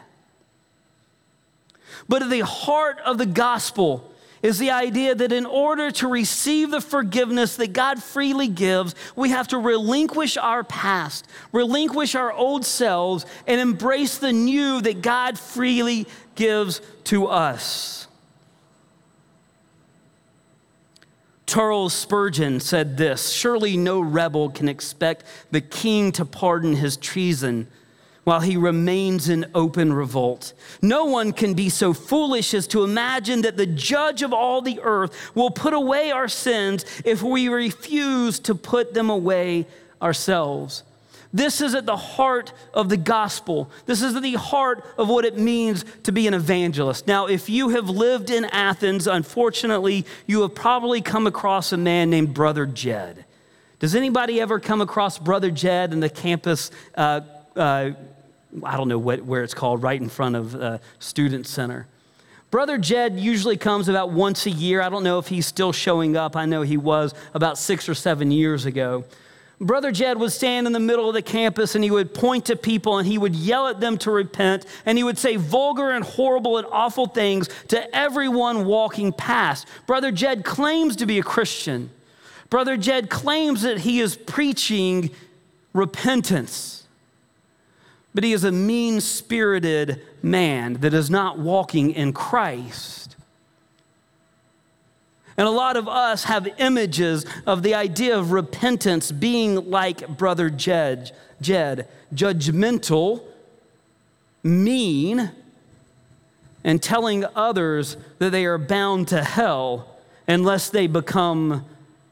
But 2.07 2.23
at 2.23 2.29
the 2.29 2.41
heart 2.41 2.99
of 3.05 3.17
the 3.17 3.25
gospel 3.25 4.11
is 4.43 4.57
the 4.57 4.71
idea 4.71 5.13
that 5.13 5.31
in 5.31 5.45
order 5.45 5.91
to 5.91 6.07
receive 6.07 6.71
the 6.71 6.81
forgiveness 6.81 7.55
that 7.57 7.73
God 7.73 8.01
freely 8.01 8.47
gives, 8.47 8.95
we 9.15 9.29
have 9.29 9.47
to 9.49 9.57
relinquish 9.57 10.37
our 10.37 10.63
past, 10.63 11.27
relinquish 11.51 12.15
our 12.15 12.31
old 12.31 12.65
selves, 12.65 13.25
and 13.45 13.61
embrace 13.61 14.17
the 14.17 14.33
new 14.33 14.81
that 14.81 15.01
God 15.01 15.37
freely 15.37 16.07
gives 16.35 16.81
to 17.05 17.27
us. 17.27 18.07
Charles 21.45 21.93
Spurgeon 21.93 22.61
said 22.61 22.95
this 22.95 23.31
Surely 23.31 23.75
no 23.75 23.99
rebel 23.99 24.49
can 24.49 24.69
expect 24.69 25.25
the 25.51 25.59
king 25.59 26.13
to 26.13 26.23
pardon 26.23 26.77
his 26.77 26.95
treason 26.95 27.67
while 28.31 28.39
he 28.39 28.55
remains 28.55 29.27
in 29.27 29.45
open 29.53 29.91
revolt. 29.91 30.53
No 30.81 31.03
one 31.03 31.33
can 31.33 31.53
be 31.53 31.67
so 31.67 31.91
foolish 31.91 32.53
as 32.53 32.65
to 32.67 32.85
imagine 32.85 33.41
that 33.41 33.57
the 33.57 33.65
judge 33.65 34.21
of 34.21 34.31
all 34.31 34.61
the 34.61 34.79
earth 34.83 35.35
will 35.35 35.51
put 35.51 35.73
away 35.73 36.11
our 36.11 36.29
sins 36.29 36.85
if 37.03 37.21
we 37.21 37.49
refuse 37.49 38.39
to 38.39 38.55
put 38.55 38.93
them 38.93 39.09
away 39.09 39.67
ourselves. 40.01 40.83
This 41.33 41.59
is 41.59 41.75
at 41.75 41.85
the 41.85 41.97
heart 41.97 42.53
of 42.73 42.87
the 42.87 42.95
gospel. 42.95 43.69
This 43.85 44.01
is 44.01 44.15
at 44.15 44.23
the 44.23 44.35
heart 44.35 44.85
of 44.97 45.09
what 45.09 45.25
it 45.25 45.37
means 45.37 45.83
to 46.03 46.13
be 46.13 46.25
an 46.25 46.33
evangelist. 46.33 47.07
Now, 47.07 47.25
if 47.25 47.49
you 47.49 47.67
have 47.71 47.89
lived 47.89 48.29
in 48.29 48.45
Athens, 48.45 49.07
unfortunately, 49.07 50.05
you 50.25 50.43
have 50.43 50.55
probably 50.55 51.01
come 51.01 51.27
across 51.27 51.73
a 51.73 51.77
man 51.77 52.09
named 52.09 52.33
Brother 52.33 52.65
Jed. 52.65 53.25
Does 53.79 53.93
anybody 53.93 54.39
ever 54.39 54.57
come 54.57 54.79
across 54.79 55.19
Brother 55.19 55.51
Jed 55.51 55.91
in 55.91 55.99
the 55.99 56.09
campus 56.09 56.71
uh, 56.95 57.19
uh, 57.57 57.91
I 58.63 58.77
don't 58.77 58.87
know 58.87 58.97
what, 58.97 59.21
where 59.23 59.43
it's 59.43 59.53
called, 59.53 59.83
right 59.83 59.99
in 59.99 60.09
front 60.09 60.35
of 60.35 60.55
uh, 60.55 60.77
Student 60.99 61.47
Center. 61.47 61.87
Brother 62.51 62.77
Jed 62.77 63.17
usually 63.17 63.55
comes 63.55 63.87
about 63.87 64.11
once 64.11 64.45
a 64.45 64.49
year. 64.49 64.81
I 64.81 64.89
don't 64.89 65.03
know 65.03 65.19
if 65.19 65.27
he's 65.27 65.47
still 65.47 65.71
showing 65.71 66.17
up. 66.17 66.35
I 66.35 66.45
know 66.45 66.63
he 66.63 66.75
was 66.75 67.13
about 67.33 67.57
six 67.57 67.87
or 67.87 67.95
seven 67.95 68.29
years 68.29 68.65
ago. 68.65 69.05
Brother 69.61 69.91
Jed 69.91 70.17
would 70.17 70.31
stand 70.31 70.67
in 70.67 70.73
the 70.73 70.79
middle 70.79 71.07
of 71.07 71.13
the 71.13 71.21
campus 71.21 71.75
and 71.75 71.83
he 71.83 71.91
would 71.91 72.13
point 72.13 72.45
to 72.47 72.55
people 72.55 72.97
and 72.97 73.07
he 73.07 73.17
would 73.17 73.35
yell 73.35 73.67
at 73.67 73.79
them 73.79 73.97
to 73.99 74.11
repent 74.11 74.65
and 74.87 74.97
he 74.97 75.03
would 75.03 75.19
say 75.19 75.35
vulgar 75.35 75.91
and 75.91 76.03
horrible 76.03 76.57
and 76.57 76.67
awful 76.71 77.05
things 77.05 77.47
to 77.67 77.95
everyone 77.95 78.65
walking 78.65 79.13
past. 79.13 79.67
Brother 79.85 80.11
Jed 80.11 80.43
claims 80.43 80.95
to 80.97 81.05
be 81.05 81.19
a 81.19 81.23
Christian. 81.23 81.91
Brother 82.49 82.75
Jed 82.75 83.09
claims 83.09 83.61
that 83.61 83.77
he 83.77 83.99
is 83.99 84.15
preaching 84.15 85.11
repentance 85.73 86.80
but 88.13 88.23
he 88.23 88.33
is 88.33 88.43
a 88.43 88.51
mean 88.51 88.99
spirited 88.99 90.01
man 90.21 90.75
that 90.75 90.93
is 90.93 91.09
not 91.09 91.39
walking 91.39 91.91
in 91.91 92.13
Christ. 92.13 93.15
And 95.37 95.47
a 95.47 95.51
lot 95.51 95.77
of 95.77 95.87
us 95.87 96.25
have 96.25 96.47
images 96.57 97.25
of 97.47 97.63
the 97.63 97.73
idea 97.73 98.17
of 98.17 98.31
repentance 98.31 99.11
being 99.11 99.69
like 99.69 100.17
Brother 100.17 100.49
Jed, 100.49 101.11
Jed 101.39 101.87
judgmental, 102.13 103.23
mean, 104.43 105.31
and 106.63 106.83
telling 106.83 107.25
others 107.35 107.97
that 108.19 108.31
they 108.31 108.45
are 108.45 108.57
bound 108.57 109.07
to 109.07 109.23
hell 109.23 109.87
unless 110.27 110.69
they 110.69 110.87
become 110.87 111.65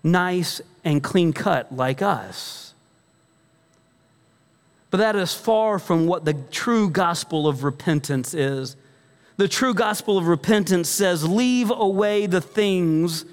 nice 0.03 0.61
and 0.83 1.03
clean 1.03 1.33
cut 1.33 1.75
like 1.75 2.01
us. 2.01 2.68
But 4.91 4.97
that 4.97 5.15
is 5.15 5.33
far 5.33 5.79
from 5.79 6.07
what 6.07 6.25
the 6.25 6.33
true 6.33 6.89
gospel 6.89 7.47
of 7.47 7.63
repentance 7.63 8.33
is. 8.33 8.75
The 9.37 9.47
true 9.47 9.73
gospel 9.73 10.17
of 10.17 10.27
repentance 10.27 10.89
says, 10.89 11.27
Leave 11.27 11.71
away 11.71 12.25
the 12.25 12.41
things 12.41 13.25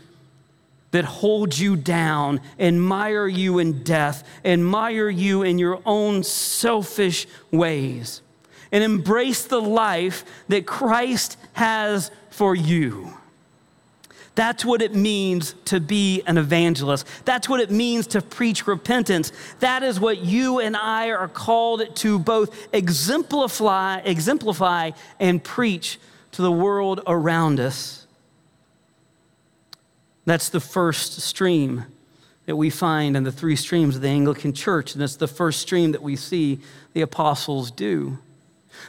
that 0.92 1.04
hold 1.04 1.58
you 1.58 1.76
down 1.76 2.40
and 2.58 2.82
mire 2.82 3.26
you 3.26 3.58
in 3.58 3.82
death 3.82 4.26
and 4.44 4.64
mire 4.64 5.08
you 5.08 5.42
in 5.42 5.58
your 5.58 5.80
own 5.84 6.22
selfish 6.22 7.26
ways 7.50 8.22
and 8.72 8.84
embrace 8.84 9.44
the 9.44 9.60
life 9.60 10.24
that 10.48 10.66
Christ 10.66 11.36
has 11.54 12.10
for 12.30 12.54
you. 12.54 13.14
That's 14.36 14.66
what 14.66 14.82
it 14.82 14.94
means 14.94 15.54
to 15.64 15.80
be 15.80 16.22
an 16.26 16.36
evangelist. 16.36 17.06
That's 17.24 17.48
what 17.48 17.60
it 17.60 17.70
means 17.70 18.06
to 18.08 18.20
preach 18.20 18.66
repentance. 18.66 19.32
That 19.60 19.82
is 19.82 19.98
what 19.98 20.18
you 20.18 20.60
and 20.60 20.76
I 20.76 21.10
are 21.10 21.26
called 21.26 21.96
to 21.96 22.18
both 22.18 22.68
exemplify, 22.72 24.00
exemplify 24.00 24.90
and 25.18 25.42
preach 25.42 25.98
to 26.32 26.42
the 26.42 26.52
world 26.52 27.00
around 27.06 27.58
us. 27.58 28.06
That's 30.26 30.50
the 30.50 30.60
first 30.60 31.20
stream 31.22 31.86
that 32.44 32.56
we 32.56 32.68
find 32.68 33.16
in 33.16 33.24
the 33.24 33.32
three 33.32 33.56
streams 33.56 33.96
of 33.96 34.02
the 34.02 34.08
Anglican 34.08 34.52
Church, 34.52 34.92
and 34.92 35.02
it's 35.02 35.16
the 35.16 35.26
first 35.26 35.60
stream 35.60 35.92
that 35.92 36.02
we 36.02 36.14
see 36.14 36.60
the 36.92 37.00
apostles 37.00 37.70
do. 37.70 38.18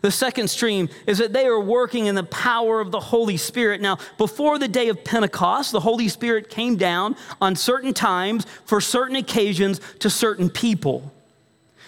The 0.02 0.12
second 0.12 0.50
stream 0.50 0.90
is 1.06 1.18
that 1.18 1.34
they 1.34 1.46
are 1.46 1.60
working 1.60 2.06
in 2.06 2.16
the 2.16 2.24
power 2.24 2.80
of 2.80 2.92
the 2.92 3.00
Holy 3.00 3.38
Spirit. 3.38 3.82
Now, 3.82 3.98
before 4.18 4.60
the 4.60 4.68
day 4.68 4.90
of 4.90 5.04
Pentecost, 5.04 5.72
the 5.72 5.80
Holy 5.80 6.08
Spirit 6.08 6.50
came 6.50 6.76
down 6.76 7.16
on 7.42 7.56
certain 7.56 7.94
times 7.94 8.46
for 8.66 8.80
certain 8.82 9.16
occasions 9.16 9.82
to 10.00 10.10
certain 10.10 10.50
people. 10.50 11.12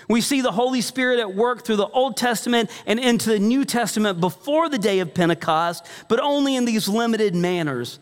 We 0.08 0.22
see 0.22 0.42
the 0.42 0.52
Holy 0.52 0.82
Spirit 0.82 1.20
at 1.20 1.36
work 1.36 1.64
through 1.64 1.76
the 1.76 1.88
Old 1.88 2.18
Testament 2.18 2.72
and 2.88 3.00
into 3.00 3.30
the 3.30 3.40
New 3.40 3.64
Testament 3.64 4.20
before 4.20 4.68
the 4.68 4.80
day 4.80 5.00
of 5.00 5.14
Pentecost, 5.14 5.86
but 6.08 6.20
only 6.20 6.56
in 6.56 6.66
these 6.66 6.90
limited 6.90 7.36
manners. 7.36 8.00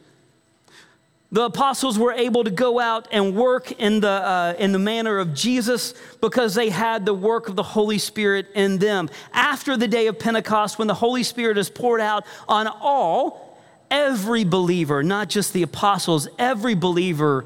The 1.30 1.44
apostles 1.44 2.00
were 2.00 2.14
able 2.14 2.46
to 2.46 2.52
go 2.52 2.80
out 2.80 3.10
and 3.12 3.36
work 3.36 3.74
in 3.74 4.00
the, 4.00 4.10
uh, 4.10 4.54
in 4.58 4.72
the 4.72 4.80
manner 4.80 5.18
of 5.18 5.34
Jesus 5.34 5.94
because 6.22 6.56
they 6.56 6.70
had 6.70 7.06
the 7.06 7.14
work 7.14 7.50
of 7.50 7.58
the 7.58 7.64
Holy 7.64 7.98
Spirit 7.98 8.48
in 8.56 8.78
them. 8.78 9.10
After 9.34 9.76
the 9.76 9.90
day 9.90 10.08
of 10.08 10.20
Pentecost, 10.20 10.80
when 10.80 10.88
the 10.88 10.94
Holy 10.94 11.24
Spirit 11.24 11.58
is 11.58 11.70
poured 11.70 12.00
out 12.00 12.26
on 12.48 12.68
all, 12.68 13.60
every 13.92 14.46
believer, 14.46 15.04
not 15.04 15.28
just 15.28 15.52
the 15.52 15.64
apostles, 15.64 16.30
every 16.40 16.76
believer 16.76 17.46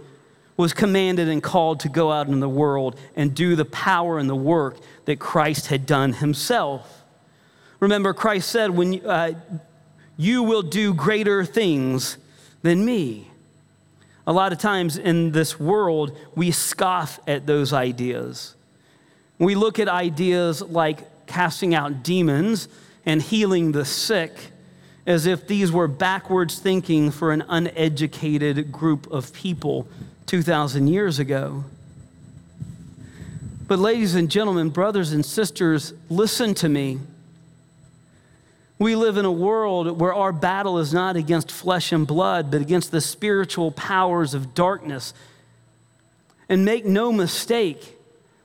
was 0.58 0.74
commanded 0.74 1.28
and 1.28 1.42
called 1.42 1.80
to 1.80 1.90
go 1.90 2.12
out 2.12 2.28
in 2.28 2.40
the 2.40 2.50
world 2.50 3.00
and 3.16 3.34
do 3.34 3.56
the 3.56 3.66
power 3.66 4.20
and 4.20 4.30
the 4.30 4.36
work 4.36 4.78
that 5.06 5.18
Christ 5.18 5.68
had 5.68 5.88
done 5.88 6.14
himself. 6.14 7.04
Remember, 7.80 8.14
Christ 8.14 8.50
said, 8.52 8.70
When 8.70 9.04
uh, 9.04 9.34
you 10.18 10.44
will 10.44 10.62
do 10.62 10.94
greater 10.94 11.44
things 11.44 12.18
than 12.62 12.86
me. 12.86 13.31
A 14.28 14.34
lot 14.34 14.52
of 14.52 14.60
times 14.60 14.98
in 14.98 15.32
this 15.32 15.60
world, 15.60 16.18
we 16.36 16.52
scoff 16.52 17.20
at 17.28 17.46
those 17.46 17.74
ideas. 17.74 18.56
We 19.40 19.56
look 19.56 19.80
at 19.80 19.88
ideas 19.88 20.62
like 20.62 21.26
casting 21.26 21.74
out 21.74 22.04
demons 22.04 22.68
and 23.06 23.22
healing 23.22 23.72
the 23.72 23.86
sick 23.86 24.32
as 25.08 25.26
if 25.26 25.48
these 25.48 25.72
were 25.72 25.88
backwards 25.88 26.60
thinking 26.60 27.10
for 27.10 27.32
an 27.32 27.44
uneducated 27.50 28.72
group 28.72 29.12
of 29.12 29.34
people 29.34 29.88
2,000 30.28 30.88
years 30.88 31.18
ago. 31.18 31.64
But, 33.68 33.80
ladies 33.80 34.16
and 34.16 34.30
gentlemen, 34.30 34.70
brothers 34.70 35.14
and 35.14 35.26
sisters, 35.26 35.94
listen 36.10 36.54
to 36.56 36.70
me. 36.70 37.00
We 38.82 38.96
live 38.96 39.18
in 39.18 39.26
a 39.26 39.32
world 39.32 40.00
where 40.00 40.12
our 40.12 40.32
battle 40.32 40.80
is 40.80 40.92
not 40.92 41.16
against 41.16 41.52
flesh 41.52 41.92
and 41.92 42.08
blood, 42.08 42.50
but 42.50 42.62
against 42.62 42.90
the 42.90 43.00
spiritual 43.00 43.72
powers 43.72 44.34
of 44.34 44.56
darkness. 44.56 45.14
And 46.50 46.66
make 46.66 46.84
no 46.84 47.12
mistake, 47.12 48.00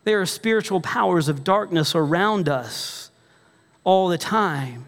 there 0.05 0.21
are 0.21 0.27
spiritual 0.27 0.83
powers 0.83 1.29
of 1.29 1.43
darkness 1.43 1.95
around 1.95 2.51
us 2.51 3.11
all 3.83 4.09
the 4.09 4.19
time. 4.19 4.85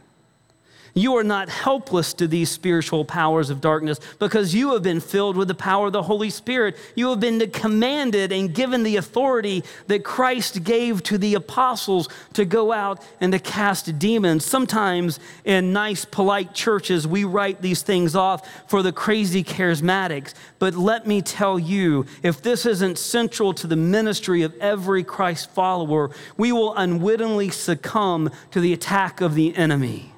You 0.98 1.16
are 1.16 1.24
not 1.24 1.48
helpless 1.48 2.12
to 2.14 2.26
these 2.26 2.50
spiritual 2.50 3.04
powers 3.04 3.50
of 3.50 3.60
darkness 3.60 4.00
because 4.18 4.52
you 4.52 4.72
have 4.72 4.82
been 4.82 4.98
filled 4.98 5.36
with 5.36 5.46
the 5.46 5.54
power 5.54 5.86
of 5.86 5.92
the 5.92 6.02
Holy 6.02 6.28
Spirit. 6.28 6.76
You 6.96 7.10
have 7.10 7.20
been 7.20 7.50
commanded 7.52 8.32
and 8.32 8.52
given 8.52 8.82
the 8.82 8.96
authority 8.96 9.62
that 9.86 10.02
Christ 10.02 10.64
gave 10.64 11.04
to 11.04 11.16
the 11.16 11.34
apostles 11.34 12.08
to 12.32 12.44
go 12.44 12.72
out 12.72 13.00
and 13.20 13.32
to 13.32 13.38
cast 13.38 13.98
demons. 14.00 14.44
Sometimes 14.44 15.20
in 15.44 15.72
nice, 15.72 16.04
polite 16.04 16.52
churches, 16.52 17.06
we 17.06 17.22
write 17.22 17.62
these 17.62 17.82
things 17.82 18.16
off 18.16 18.48
for 18.68 18.82
the 18.82 18.92
crazy 18.92 19.44
charismatics. 19.44 20.34
But 20.58 20.74
let 20.74 21.06
me 21.06 21.22
tell 21.22 21.60
you, 21.60 22.06
if 22.24 22.42
this 22.42 22.66
isn't 22.66 22.98
central 22.98 23.54
to 23.54 23.68
the 23.68 23.76
ministry 23.76 24.42
of 24.42 24.52
every 24.60 25.04
Christ 25.04 25.50
follower, 25.50 26.10
we 26.36 26.50
will 26.50 26.74
unwittingly 26.74 27.50
succumb 27.50 28.30
to 28.50 28.60
the 28.60 28.72
attack 28.72 29.20
of 29.20 29.36
the 29.36 29.56
enemy. 29.56 30.12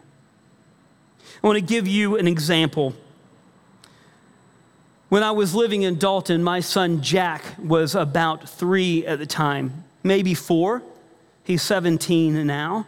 I 1.42 1.46
want 1.46 1.56
to 1.56 1.64
give 1.64 1.88
you 1.88 2.16
an 2.16 2.28
example. 2.28 2.94
When 5.08 5.22
I 5.22 5.30
was 5.30 5.54
living 5.54 5.82
in 5.82 5.98
Dalton, 5.98 6.42
my 6.44 6.60
son 6.60 7.02
Jack 7.02 7.42
was 7.58 7.94
about 7.94 8.48
three 8.48 9.06
at 9.06 9.18
the 9.18 9.26
time, 9.26 9.84
maybe 10.02 10.34
four. 10.34 10.82
He's 11.42 11.62
17 11.62 12.46
now. 12.46 12.86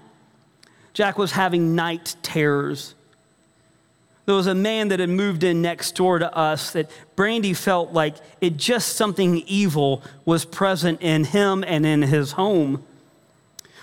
Jack 0.93 1.17
was 1.17 1.33
having 1.33 1.75
night 1.75 2.15
terrors. 2.23 2.95
There 4.27 4.35
was 4.35 4.47
a 4.47 4.55
man 4.55 4.88
that 4.88 5.01
had 5.01 5.09
moved 5.09 5.43
in 5.43 5.62
next 5.62 5.97
door 5.97 6.19
to 6.19 6.33
us 6.37 6.73
that 6.73 6.91
Brandy 7.17 7.55
felt 7.55 7.93
like 7.93 8.17
it 8.41 8.57
just 8.57 8.97
something 8.97 9.38
evil 9.47 10.03
was 10.25 10.45
present 10.45 11.01
in 11.01 11.25
him 11.25 11.65
and 11.67 11.85
in 11.85 12.03
his 12.03 12.33
home. 12.33 12.85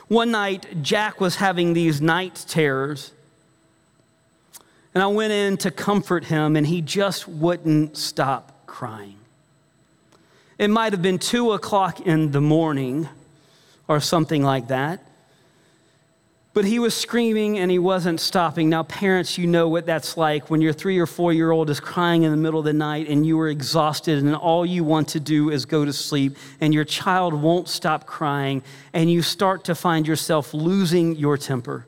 One 0.07 0.31
night, 0.31 0.81
Jack 0.81 1.19
was 1.19 1.37
having 1.37 1.73
these 1.73 1.99
night 1.99 2.45
terrors. 2.47 3.11
And 4.93 5.03
I 5.03 5.07
went 5.07 5.31
in 5.31 5.57
to 5.57 5.71
comfort 5.71 6.25
him, 6.25 6.55
and 6.55 6.65
he 6.65 6.81
just 6.81 7.27
wouldn't 7.27 7.95
stop 7.97 8.65
crying. 8.65 9.17
It 10.57 10.69
might 10.69 10.93
have 10.93 11.01
been 11.01 11.19
two 11.19 11.53
o'clock 11.53 12.01
in 12.01 12.31
the 12.31 12.41
morning 12.41 13.07
or 13.87 13.99
something 13.99 14.43
like 14.43 14.67
that. 14.67 15.03
But 16.53 16.65
he 16.65 16.79
was 16.79 16.95
screaming 16.95 17.59
and 17.59 17.69
he 17.69 17.79
wasn't 17.79 18.19
stopping. 18.19 18.69
Now, 18.69 18.83
parents, 18.83 19.37
you 19.37 19.47
know 19.47 19.69
what 19.69 19.85
that's 19.85 20.17
like 20.17 20.49
when 20.49 20.61
your 20.61 20.73
three 20.73 20.97
or 20.97 21.05
four 21.05 21.31
year 21.31 21.51
old 21.51 21.69
is 21.69 21.79
crying 21.79 22.23
in 22.23 22.31
the 22.31 22.37
middle 22.37 22.59
of 22.59 22.65
the 22.65 22.73
night 22.73 23.07
and 23.07 23.25
you 23.25 23.39
are 23.39 23.47
exhausted 23.47 24.17
and 24.21 24.35
all 24.35 24.65
you 24.65 24.83
want 24.83 25.09
to 25.09 25.19
do 25.19 25.51
is 25.51 25.65
go 25.65 25.85
to 25.85 25.93
sleep 25.93 26.35
and 26.59 26.73
your 26.73 26.83
child 26.83 27.33
won't 27.33 27.69
stop 27.69 28.05
crying 28.05 28.63
and 28.93 29.11
you 29.11 29.21
start 29.21 29.63
to 29.65 29.75
find 29.75 30.07
yourself 30.07 30.53
losing 30.53 31.15
your 31.15 31.37
temper. 31.37 31.85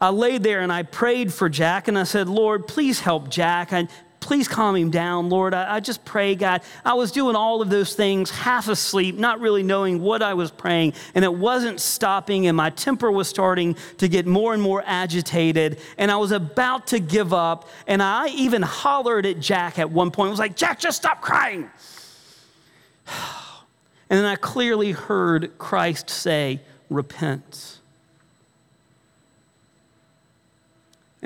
I 0.00 0.10
laid 0.10 0.42
there 0.42 0.60
and 0.60 0.72
I 0.72 0.82
prayed 0.82 1.32
for 1.32 1.48
Jack 1.48 1.88
and 1.88 1.98
I 1.98 2.04
said, 2.04 2.28
Lord, 2.28 2.66
please 2.66 3.00
help 3.00 3.30
Jack. 3.30 3.72
I, 3.72 3.88
please 4.26 4.48
calm 4.48 4.74
him 4.74 4.90
down, 4.90 5.28
Lord. 5.30 5.54
I, 5.54 5.76
I, 5.76 5.80
just 5.80 6.04
pray, 6.04 6.34
God. 6.34 6.62
I 6.84 6.94
was 6.94 7.12
doing 7.12 7.36
all 7.36 7.62
of 7.62 7.70
those 7.70 7.94
things 7.94 8.28
half 8.28 8.68
asleep, 8.68 9.14
not 9.16 9.40
really 9.40 9.62
knowing 9.62 10.02
what 10.02 10.20
I 10.20 10.34
was 10.34 10.50
praying, 10.50 10.94
and 11.14 11.24
it 11.24 11.32
wasn't 11.32 11.80
stopping, 11.80 12.48
and 12.48 12.56
my 12.56 12.70
temper 12.70 13.10
was 13.10 13.28
starting 13.28 13.76
to 13.98 14.08
get 14.08 14.26
more 14.26 14.52
and 14.52 14.60
more 14.60 14.82
agitated, 14.84 15.78
and 15.96 16.10
I 16.10 16.16
was 16.16 16.32
about 16.32 16.88
to 16.88 16.98
give 16.98 17.32
up. 17.32 17.68
And 17.86 18.02
I 18.02 18.28
even 18.28 18.62
hollered 18.62 19.26
at 19.26 19.38
Jack 19.38 19.78
at 19.78 19.90
one 19.90 20.10
point. 20.10 20.26
I 20.26 20.30
was 20.30 20.40
like, 20.40 20.56
Jack, 20.56 20.80
just 20.80 20.96
stop 20.96 21.20
crying. 21.20 21.70
And 24.08 24.20
then 24.20 24.24
I 24.24 24.36
clearly 24.36 24.92
heard 24.92 25.58
Christ 25.58 26.10
say, 26.10 26.60
Repent. 26.88 27.80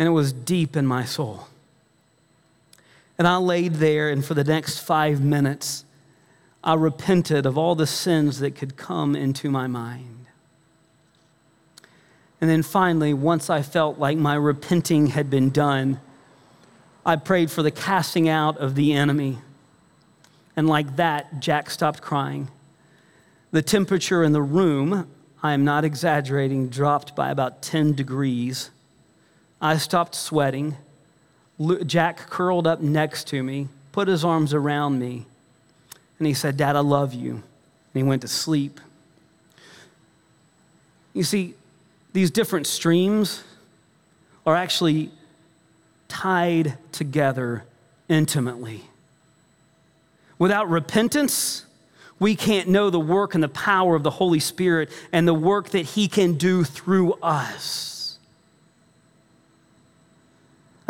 And 0.00 0.06
it 0.06 0.12
was 0.12 0.32
deep 0.32 0.78
in 0.78 0.86
my 0.86 1.04
soul. 1.04 1.46
And 3.18 3.28
I 3.28 3.36
laid 3.36 3.74
there, 3.74 4.08
and 4.08 4.24
for 4.24 4.32
the 4.32 4.42
next 4.42 4.78
five 4.78 5.20
minutes, 5.20 5.84
I 6.64 6.72
repented 6.72 7.44
of 7.44 7.58
all 7.58 7.74
the 7.74 7.86
sins 7.86 8.38
that 8.38 8.54
could 8.54 8.78
come 8.78 9.14
into 9.14 9.50
my 9.50 9.66
mind. 9.66 10.24
And 12.40 12.48
then 12.48 12.62
finally, 12.62 13.12
once 13.12 13.50
I 13.50 13.60
felt 13.60 13.98
like 13.98 14.16
my 14.16 14.36
repenting 14.36 15.08
had 15.08 15.28
been 15.28 15.50
done, 15.50 16.00
I 17.04 17.16
prayed 17.16 17.50
for 17.50 17.62
the 17.62 17.70
casting 17.70 18.26
out 18.26 18.56
of 18.56 18.76
the 18.76 18.94
enemy. 18.94 19.40
And 20.56 20.66
like 20.66 20.96
that, 20.96 21.40
Jack 21.40 21.68
stopped 21.68 22.00
crying. 22.00 22.48
The 23.50 23.60
temperature 23.60 24.24
in 24.24 24.32
the 24.32 24.40
room, 24.40 25.10
I 25.42 25.52
am 25.52 25.62
not 25.62 25.84
exaggerating, 25.84 26.70
dropped 26.70 27.14
by 27.14 27.30
about 27.30 27.60
10 27.60 27.92
degrees. 27.92 28.70
I 29.60 29.76
stopped 29.76 30.14
sweating. 30.14 30.76
Jack 31.84 32.30
curled 32.30 32.66
up 32.66 32.80
next 32.80 33.26
to 33.28 33.42
me, 33.42 33.68
put 33.92 34.08
his 34.08 34.24
arms 34.24 34.54
around 34.54 34.98
me, 34.98 35.26
and 36.18 36.26
he 36.26 36.34
said, 36.34 36.56
Dad, 36.56 36.76
I 36.76 36.80
love 36.80 37.12
you. 37.12 37.32
And 37.32 37.42
he 37.94 38.02
went 38.02 38.22
to 38.22 38.28
sleep. 38.28 38.80
You 41.12 41.22
see, 41.22 41.54
these 42.12 42.30
different 42.30 42.66
streams 42.66 43.42
are 44.46 44.54
actually 44.56 45.10
tied 46.08 46.78
together 46.92 47.64
intimately. 48.08 48.82
Without 50.38 50.68
repentance, 50.70 51.66
we 52.18 52.34
can't 52.34 52.68
know 52.68 52.90
the 52.90 53.00
work 53.00 53.34
and 53.34 53.42
the 53.42 53.48
power 53.48 53.94
of 53.94 54.02
the 54.02 54.10
Holy 54.10 54.40
Spirit 54.40 54.90
and 55.12 55.28
the 55.28 55.34
work 55.34 55.70
that 55.70 55.84
He 55.84 56.08
can 56.08 56.34
do 56.34 56.64
through 56.64 57.14
us. 57.22 57.99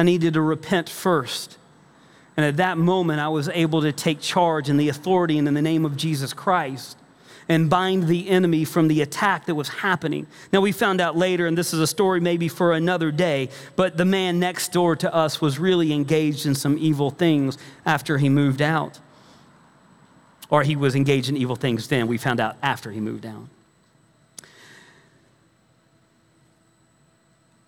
I 0.00 0.02
needed 0.02 0.32
to 0.32 0.40
repent 0.40 0.88
first. 0.88 1.58
And 2.34 2.46
at 2.46 2.56
that 2.56 2.78
moment, 2.78 3.20
I 3.20 3.28
was 3.28 3.50
able 3.50 3.82
to 3.82 3.92
take 3.92 4.18
charge 4.18 4.70
in 4.70 4.78
the 4.78 4.88
authority 4.88 5.36
and 5.36 5.46
in 5.46 5.52
the 5.52 5.60
name 5.60 5.84
of 5.84 5.94
Jesus 5.94 6.32
Christ 6.32 6.96
and 7.50 7.68
bind 7.68 8.08
the 8.08 8.30
enemy 8.30 8.64
from 8.64 8.88
the 8.88 9.02
attack 9.02 9.44
that 9.44 9.56
was 9.56 9.68
happening. 9.68 10.26
Now, 10.54 10.62
we 10.62 10.72
found 10.72 11.02
out 11.02 11.18
later, 11.18 11.46
and 11.46 11.58
this 11.58 11.74
is 11.74 11.80
a 11.80 11.86
story 11.86 12.18
maybe 12.18 12.48
for 12.48 12.72
another 12.72 13.10
day, 13.10 13.50
but 13.76 13.98
the 13.98 14.06
man 14.06 14.40
next 14.40 14.72
door 14.72 14.96
to 14.96 15.14
us 15.14 15.42
was 15.42 15.58
really 15.58 15.92
engaged 15.92 16.46
in 16.46 16.54
some 16.54 16.78
evil 16.78 17.10
things 17.10 17.58
after 17.84 18.16
he 18.16 18.30
moved 18.30 18.62
out. 18.62 19.00
Or 20.48 20.62
he 20.62 20.76
was 20.76 20.94
engaged 20.94 21.28
in 21.28 21.36
evil 21.36 21.56
things 21.56 21.88
then. 21.88 22.06
We 22.06 22.16
found 22.16 22.40
out 22.40 22.56
after 22.62 22.90
he 22.90 23.00
moved 23.00 23.26
out. 23.26 23.48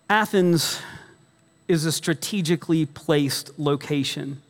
Athens 0.09 0.81
is 1.68 1.85
a 1.85 1.92
strategically 1.92 2.87
placed 2.87 3.59
location. 3.59 4.40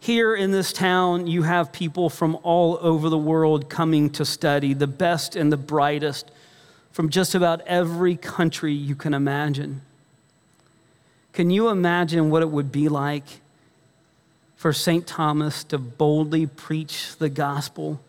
Here 0.00 0.34
in 0.34 0.52
this 0.52 0.72
town, 0.72 1.26
you 1.26 1.42
have 1.42 1.72
people 1.72 2.08
from 2.08 2.38
all 2.42 2.78
over 2.80 3.08
the 3.08 3.18
world 3.18 3.68
coming 3.68 4.10
to 4.10 4.24
study, 4.24 4.72
the 4.74 4.86
best 4.86 5.36
and 5.36 5.52
the 5.52 5.56
brightest 5.56 6.30
from 6.92 7.10
just 7.10 7.34
about 7.34 7.60
every 7.62 8.16
country 8.16 8.72
you 8.72 8.94
can 8.94 9.14
imagine. 9.14 9.80
Can 11.32 11.50
you 11.50 11.68
imagine 11.68 12.30
what 12.30 12.42
it 12.42 12.50
would 12.50 12.72
be 12.72 12.88
like 12.88 13.40
for 14.56 14.72
St. 14.72 15.06
Thomas 15.06 15.62
to 15.64 15.78
boldly 15.78 16.46
preach 16.46 17.16
the 17.16 17.28
gospel 17.28 18.00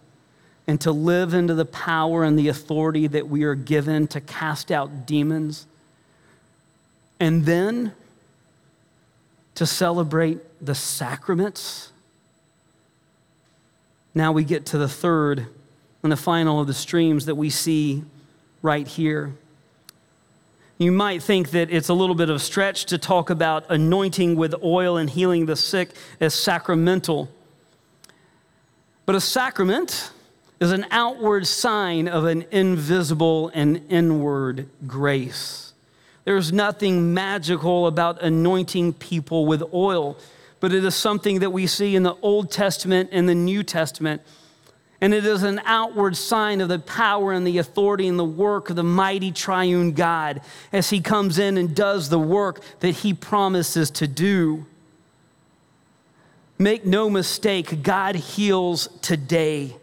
and 0.65 0.81
to 0.81 0.91
live 0.91 1.33
into 1.33 1.53
the 1.53 1.65
power 1.65 2.23
and 2.23 2.37
the 2.37 2.47
authority 2.47 3.05
that 3.07 3.27
we 3.27 3.43
are 3.43 3.55
given 3.55 4.07
to 4.07 4.21
cast 4.21 4.71
out 4.71 5.05
demons? 5.05 5.67
And 7.19 7.45
then 7.45 7.93
to 9.55 9.65
celebrate 9.65 10.39
the 10.65 10.73
sacraments. 10.73 11.91
Now 14.15 14.31
we 14.31 14.43
get 14.43 14.65
to 14.67 14.77
the 14.77 14.87
third 14.87 15.47
and 16.01 16.11
the 16.11 16.17
final 16.17 16.61
of 16.61 16.67
the 16.67 16.73
streams 16.73 17.25
that 17.25 17.35
we 17.35 17.49
see 17.49 18.03
right 18.61 18.87
here. 18.87 19.33
You 20.77 20.93
might 20.93 21.21
think 21.21 21.51
that 21.51 21.69
it's 21.71 21.89
a 21.89 21.93
little 21.93 22.15
bit 22.15 22.29
of 22.29 22.37
a 22.37 22.39
stretch 22.39 22.85
to 22.85 22.97
talk 22.97 23.29
about 23.29 23.65
anointing 23.69 24.37
with 24.37 24.55
oil 24.63 24.95
and 24.95 25.09
healing 25.09 25.45
the 25.45 25.57
sick 25.57 25.89
as 26.21 26.33
sacramental. 26.33 27.29
But 29.05 29.15
a 29.15 29.21
sacrament 29.21 30.11
is 30.61 30.71
an 30.71 30.85
outward 30.89 31.47
sign 31.47 32.07
of 32.07 32.23
an 32.23 32.45
invisible 32.51 33.51
and 33.53 33.81
inward 33.89 34.69
grace. 34.87 35.68
There's 36.25 36.51
nothing 36.51 37.13
magical 37.13 37.87
about 37.87 38.21
anointing 38.21 38.93
people 38.93 39.45
with 39.45 39.63
oil, 39.73 40.17
but 40.59 40.73
it 40.73 40.83
is 40.83 40.95
something 40.95 41.39
that 41.39 41.51
we 41.51 41.67
see 41.67 41.95
in 41.95 42.03
the 42.03 42.15
Old 42.21 42.51
Testament 42.51 43.09
and 43.11 43.27
the 43.27 43.35
New 43.35 43.63
Testament. 43.63 44.21
And 45.01 45.13
it 45.13 45.25
is 45.25 45.43
an 45.43 45.61
outward 45.63 46.17
sign 46.17 46.59
of 46.59 46.67
the 46.67 46.79
power 46.79 47.31
and 47.31 47.47
the 47.47 47.57
authority 47.57 48.07
and 48.07 48.19
the 48.19 48.25
work 48.25 48.69
of 48.69 48.75
the 48.75 48.83
mighty 48.83 49.31
triune 49.31 49.93
God 49.93 50.41
as 50.73 50.89
he 50.89 50.99
comes 50.99 51.39
in 51.39 51.57
and 51.57 51.73
does 51.73 52.09
the 52.09 52.19
work 52.19 52.61
that 52.81 52.91
he 52.91 53.13
promises 53.13 53.89
to 53.91 54.07
do. 54.07 54.65
Make 56.57 56.85
no 56.85 57.09
mistake, 57.09 57.81
God 57.81 58.15
heals 58.15 58.89
today. 59.01 59.77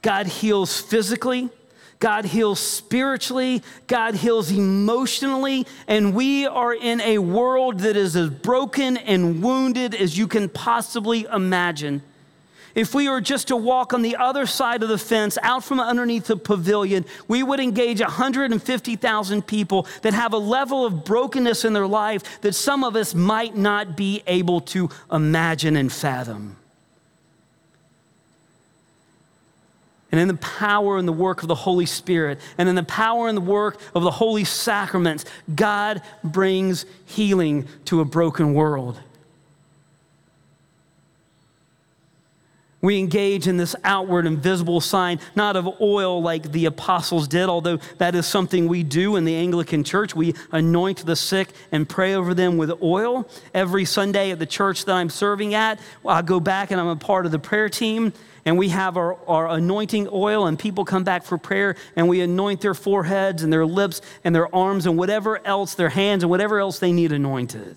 God 0.00 0.26
heals 0.26 0.80
physically, 0.80 1.50
God 2.00 2.24
heals 2.24 2.58
spiritually, 2.58 3.62
God 3.86 4.14
heals 4.14 4.50
emotionally, 4.50 5.66
and 5.86 6.14
we 6.14 6.46
are 6.46 6.74
in 6.74 7.00
a 7.02 7.18
world 7.18 7.80
that 7.80 7.94
is 7.94 8.16
as 8.16 8.30
broken 8.30 8.96
and 8.96 9.42
wounded 9.42 9.94
as 9.94 10.16
you 10.16 10.26
can 10.26 10.48
possibly 10.48 11.26
imagine. 11.32 12.02
If 12.74 12.94
we 12.94 13.08
were 13.08 13.20
just 13.20 13.48
to 13.48 13.56
walk 13.56 13.92
on 13.92 14.00
the 14.00 14.16
other 14.16 14.46
side 14.46 14.82
of 14.82 14.88
the 14.88 14.96
fence, 14.96 15.36
out 15.42 15.62
from 15.62 15.78
underneath 15.80 16.26
the 16.26 16.36
pavilion, 16.36 17.04
we 17.28 17.42
would 17.42 17.60
engage 17.60 18.00
150,000 18.00 19.46
people 19.46 19.86
that 20.02 20.14
have 20.14 20.32
a 20.32 20.38
level 20.38 20.86
of 20.86 21.04
brokenness 21.04 21.64
in 21.64 21.74
their 21.74 21.86
life 21.86 22.40
that 22.40 22.54
some 22.54 22.82
of 22.82 22.96
us 22.96 23.14
might 23.14 23.56
not 23.56 23.96
be 23.96 24.22
able 24.26 24.60
to 24.60 24.88
imagine 25.12 25.76
and 25.76 25.92
fathom. 25.92 26.56
And 30.10 30.20
in 30.20 30.28
the 30.28 30.34
power 30.34 30.98
and 30.98 31.06
the 31.06 31.12
work 31.12 31.42
of 31.42 31.48
the 31.48 31.54
Holy 31.54 31.86
Spirit, 31.86 32.40
and 32.58 32.68
in 32.68 32.74
the 32.74 32.82
power 32.82 33.28
and 33.28 33.36
the 33.36 33.42
work 33.42 33.80
of 33.94 34.02
the 34.02 34.10
holy 34.10 34.44
sacraments, 34.44 35.24
God 35.54 36.02
brings 36.24 36.86
healing 37.06 37.66
to 37.86 38.00
a 38.00 38.04
broken 38.04 38.54
world. 38.54 38.98
We 42.82 42.98
engage 42.98 43.46
in 43.46 43.58
this 43.58 43.76
outward 43.84 44.26
and 44.26 44.38
visible 44.38 44.80
sign, 44.80 45.20
not 45.34 45.56
of 45.56 45.80
oil 45.80 46.22
like 46.22 46.50
the 46.52 46.64
apostles 46.64 47.28
did, 47.28 47.48
although 47.48 47.78
that 47.98 48.14
is 48.14 48.26
something 48.26 48.68
we 48.68 48.82
do 48.82 49.16
in 49.16 49.24
the 49.24 49.36
Anglican 49.36 49.84
church. 49.84 50.14
We 50.14 50.34
anoint 50.50 51.04
the 51.04 51.16
sick 51.16 51.50
and 51.72 51.88
pray 51.88 52.14
over 52.14 52.32
them 52.32 52.56
with 52.56 52.82
oil. 52.82 53.28
Every 53.52 53.84
Sunday 53.84 54.30
at 54.30 54.38
the 54.38 54.46
church 54.46 54.86
that 54.86 54.94
I'm 54.94 55.10
serving 55.10 55.54
at, 55.54 55.78
I 56.06 56.22
go 56.22 56.40
back 56.40 56.70
and 56.70 56.80
I'm 56.80 56.88
a 56.88 56.96
part 56.96 57.26
of 57.26 57.32
the 57.32 57.38
prayer 57.38 57.68
team 57.68 58.14
and 58.44 58.56
we 58.56 58.70
have 58.70 58.96
our, 58.96 59.16
our 59.28 59.48
anointing 59.48 60.08
oil, 60.10 60.46
and 60.46 60.58
people 60.58 60.84
come 60.84 61.04
back 61.04 61.24
for 61.24 61.36
prayer, 61.36 61.76
and 61.94 62.08
we 62.08 62.22
anoint 62.22 62.62
their 62.62 62.74
foreheads 62.74 63.42
and 63.42 63.52
their 63.52 63.66
lips 63.66 64.00
and 64.24 64.34
their 64.34 64.52
arms 64.54 64.86
and 64.86 64.96
whatever 64.96 65.46
else, 65.46 65.74
their 65.74 65.90
hands 65.90 66.22
and 66.22 66.30
whatever 66.30 66.58
else 66.58 66.78
they 66.78 66.90
need 66.90 67.12
anointed. 67.12 67.76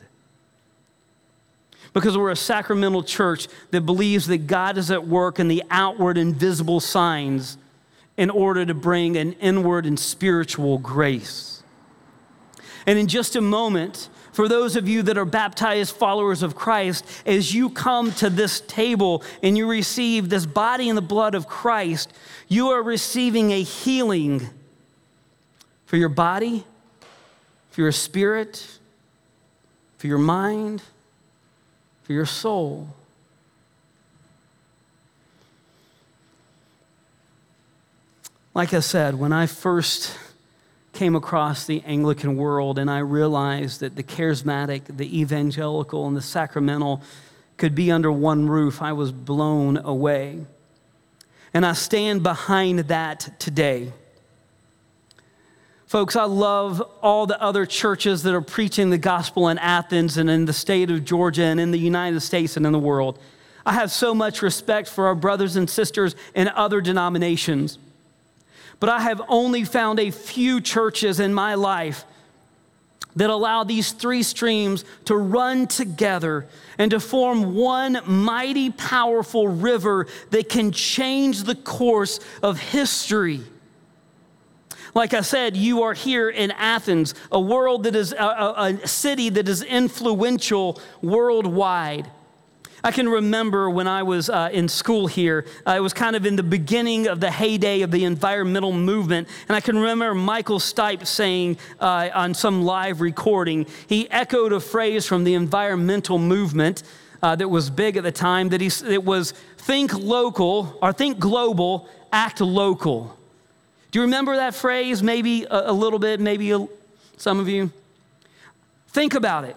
Because 1.93 2.17
we're 2.17 2.31
a 2.31 2.35
sacramental 2.35 3.03
church 3.03 3.47
that 3.71 3.81
believes 3.81 4.27
that 4.27 4.47
God 4.47 4.77
is 4.77 4.89
at 4.89 5.07
work 5.07 5.39
in 5.39 5.47
the 5.47 5.63
outward 5.69 6.17
and 6.17 6.35
visible 6.35 6.79
signs 6.79 7.57
in 8.17 8.29
order 8.29 8.65
to 8.65 8.73
bring 8.73 9.15
an 9.15 9.33
inward 9.33 9.85
and 9.85 9.99
spiritual 9.99 10.79
grace. 10.79 11.63
And 12.85 12.99
in 12.99 13.07
just 13.07 13.35
a 13.35 13.41
moment, 13.41 14.09
for 14.33 14.47
those 14.47 14.75
of 14.75 14.89
you 14.89 15.03
that 15.03 15.17
are 15.17 15.25
baptized 15.25 15.95
followers 15.95 16.41
of 16.41 16.55
Christ, 16.55 17.05
as 17.25 17.53
you 17.53 17.69
come 17.69 18.11
to 18.13 18.29
this 18.29 18.61
table 18.61 19.23
and 19.43 19.57
you 19.57 19.69
receive 19.69 20.29
this 20.29 20.45
body 20.45 20.89
and 20.89 20.97
the 20.97 21.03
blood 21.03 21.35
of 21.35 21.47
Christ, 21.47 22.11
you 22.47 22.69
are 22.69 22.81
receiving 22.81 23.51
a 23.51 23.61
healing 23.61 24.49
for 25.85 25.97
your 25.97 26.09
body, 26.09 26.65
for 27.69 27.81
your 27.81 27.91
spirit, 27.91 28.67
for 29.97 30.07
your 30.07 30.17
mind, 30.17 30.81
for 32.03 32.13
your 32.13 32.25
soul. 32.25 32.87
Like 38.53 38.73
I 38.73 38.81
said, 38.81 39.15
when 39.15 39.33
I 39.33 39.47
first 39.47 40.17
came 40.91 41.15
across 41.15 41.65
the 41.65 41.81
Anglican 41.85 42.37
world 42.37 42.77
and 42.77 42.89
I 42.89 42.99
realized 42.99 43.79
that 43.79 43.95
the 43.95 44.03
charismatic, 44.03 44.83
the 44.95 45.19
evangelical, 45.19 46.05
and 46.07 46.15
the 46.15 46.21
sacramental 46.21 47.01
could 47.57 47.73
be 47.73 47.91
under 47.91 48.11
one 48.11 48.47
roof, 48.47 48.81
I 48.81 48.93
was 48.93 49.11
blown 49.11 49.77
away. 49.77 50.45
And 51.53 51.65
I 51.65 51.73
stand 51.73 52.21
behind 52.21 52.79
that 52.79 53.39
today. 53.39 53.91
Folks, 55.93 56.15
I 56.15 56.23
love 56.23 56.81
all 57.03 57.27
the 57.27 57.39
other 57.39 57.67
churches 57.67 58.23
that 58.23 58.33
are 58.33 58.41
preaching 58.41 58.89
the 58.89 58.97
gospel 58.97 59.49
in 59.49 59.59
Athens 59.59 60.17
and 60.17 60.27
in 60.27 60.45
the 60.45 60.51
state 60.51 60.89
of 60.89 61.05
Georgia 61.05 61.43
and 61.43 61.59
in 61.59 61.69
the 61.69 61.77
United 61.77 62.19
States 62.21 62.57
and 62.57 62.65
in 62.65 62.71
the 62.71 62.79
world. 62.79 63.19
I 63.63 63.73
have 63.73 63.91
so 63.91 64.15
much 64.15 64.41
respect 64.41 64.89
for 64.89 65.05
our 65.05 65.13
brothers 65.13 65.55
and 65.55 65.69
sisters 65.69 66.15
in 66.33 66.47
other 66.47 66.81
denominations 66.81 67.77
but 68.79 68.89
I 68.89 69.01
have 69.01 69.21
only 69.29 69.63
found 69.63 69.99
a 69.99 70.09
few 70.11 70.59
churches 70.59 71.19
in 71.21 71.33
my 71.33 71.53
life 71.55 72.03
that 73.15 73.29
allow 73.29 73.63
these 73.63 73.91
three 73.91 74.23
streams 74.23 74.83
to 75.05 75.15
run 75.15 75.67
together 75.67 76.47
and 76.77 76.91
to 76.91 76.99
form 76.99 77.55
one 77.55 78.01
mighty, 78.05 78.71
powerful 78.71 79.47
river 79.47 80.07
that 80.31 80.49
can 80.49 80.71
change 80.73 81.43
the 81.43 81.55
course 81.55 82.19
of 82.41 82.59
history. 82.59 83.43
Like 84.93 85.13
I 85.13 85.21
said, 85.21 85.57
you 85.57 85.83
are 85.83 85.93
here 85.93 86.29
in 86.29 86.51
Athens, 86.51 87.15
a 87.31 87.39
world 87.39 87.83
that 87.83 87.95
is 87.95 88.13
a, 88.13 88.79
a, 88.83 88.87
city 88.87 89.29
that 89.29 89.49
is 89.49 89.63
influential 89.63 90.79
worldwide. 91.01 92.09
I 92.83 92.91
can 92.91 93.07
remember 93.07 93.69
when 93.69 93.87
I 93.87 94.03
was 94.03 94.29
uh, 94.29 94.49
in 94.51 94.67
school 94.67 95.07
here, 95.07 95.45
uh, 95.65 95.71
it 95.71 95.79
was 95.79 95.93
kind 95.93 96.15
of 96.15 96.25
in 96.25 96.35
the 96.35 96.43
beginning 96.43 97.07
of 97.07 97.21
the 97.21 97.31
heyday 97.31 97.81
of 97.81 97.91
the 97.91 98.03
environmental 98.03 98.73
movement. 98.73 99.29
And 99.47 99.55
I 99.55 99.61
can 99.61 99.77
remember 99.77 100.13
Michael 100.13 100.59
Stipe 100.59 101.07
saying 101.07 101.57
uh, 101.79 102.09
on 102.13 102.33
some 102.33 102.63
live 102.63 102.99
recording, 102.99 103.65
he 103.87 104.11
echoed 104.11 104.51
a 104.51 104.59
phrase 104.59 105.07
from 105.07 105.23
the 105.23 105.33
environmental 105.33 106.19
movement. 106.19 106.83
uh, 107.23 107.35
that 107.37 107.47
was 107.47 107.69
big 107.69 107.95
at 107.95 108.03
the 108.03 108.11
time 108.11 108.49
that 108.49 108.59
he, 108.59 108.69
it 108.91 109.03
was 109.03 109.31
think 109.57 109.93
local 109.93 110.77
or 110.81 110.91
think 110.91 111.19
global, 111.19 111.87
act 112.11 112.41
local. 112.41 113.17
Do 113.93 113.99
you 113.99 114.05
remember 114.05 114.37
that 114.37 114.55
phrase? 114.55 115.03
Maybe 115.03 115.43
a, 115.43 115.69
a 115.69 115.71
little 115.71 115.99
bit, 115.99 116.19
maybe 116.19 116.49
a, 116.49 116.67
some 117.17 117.39
of 117.39 117.47
you. 117.47 117.71
Think 118.87 119.13
about 119.13 119.43
it. 119.43 119.55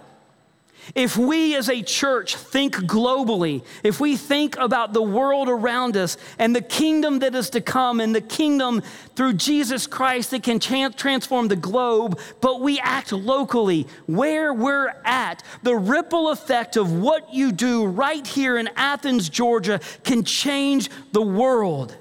If 0.94 1.16
we 1.16 1.56
as 1.56 1.70
a 1.70 1.80
church 1.80 2.36
think 2.36 2.76
globally, 2.76 3.64
if 3.82 3.98
we 3.98 4.14
think 4.14 4.58
about 4.58 4.92
the 4.92 5.00
world 5.00 5.48
around 5.48 5.96
us 5.96 6.18
and 6.38 6.54
the 6.54 6.60
kingdom 6.60 7.20
that 7.20 7.34
is 7.34 7.48
to 7.50 7.62
come 7.62 7.98
and 7.98 8.14
the 8.14 8.20
kingdom 8.20 8.82
through 9.14 9.32
Jesus 9.32 9.86
Christ 9.86 10.32
that 10.32 10.42
can 10.42 10.60
transform 10.60 11.48
the 11.48 11.56
globe, 11.56 12.20
but 12.42 12.60
we 12.60 12.78
act 12.78 13.12
locally 13.12 13.86
where 14.04 14.52
we're 14.52 14.92
at, 15.06 15.42
the 15.62 15.74
ripple 15.74 16.28
effect 16.28 16.76
of 16.76 16.92
what 16.92 17.32
you 17.32 17.52
do 17.52 17.86
right 17.86 18.26
here 18.26 18.58
in 18.58 18.68
Athens, 18.76 19.30
Georgia 19.30 19.80
can 20.04 20.24
change 20.24 20.90
the 21.12 21.22
world 21.22 21.96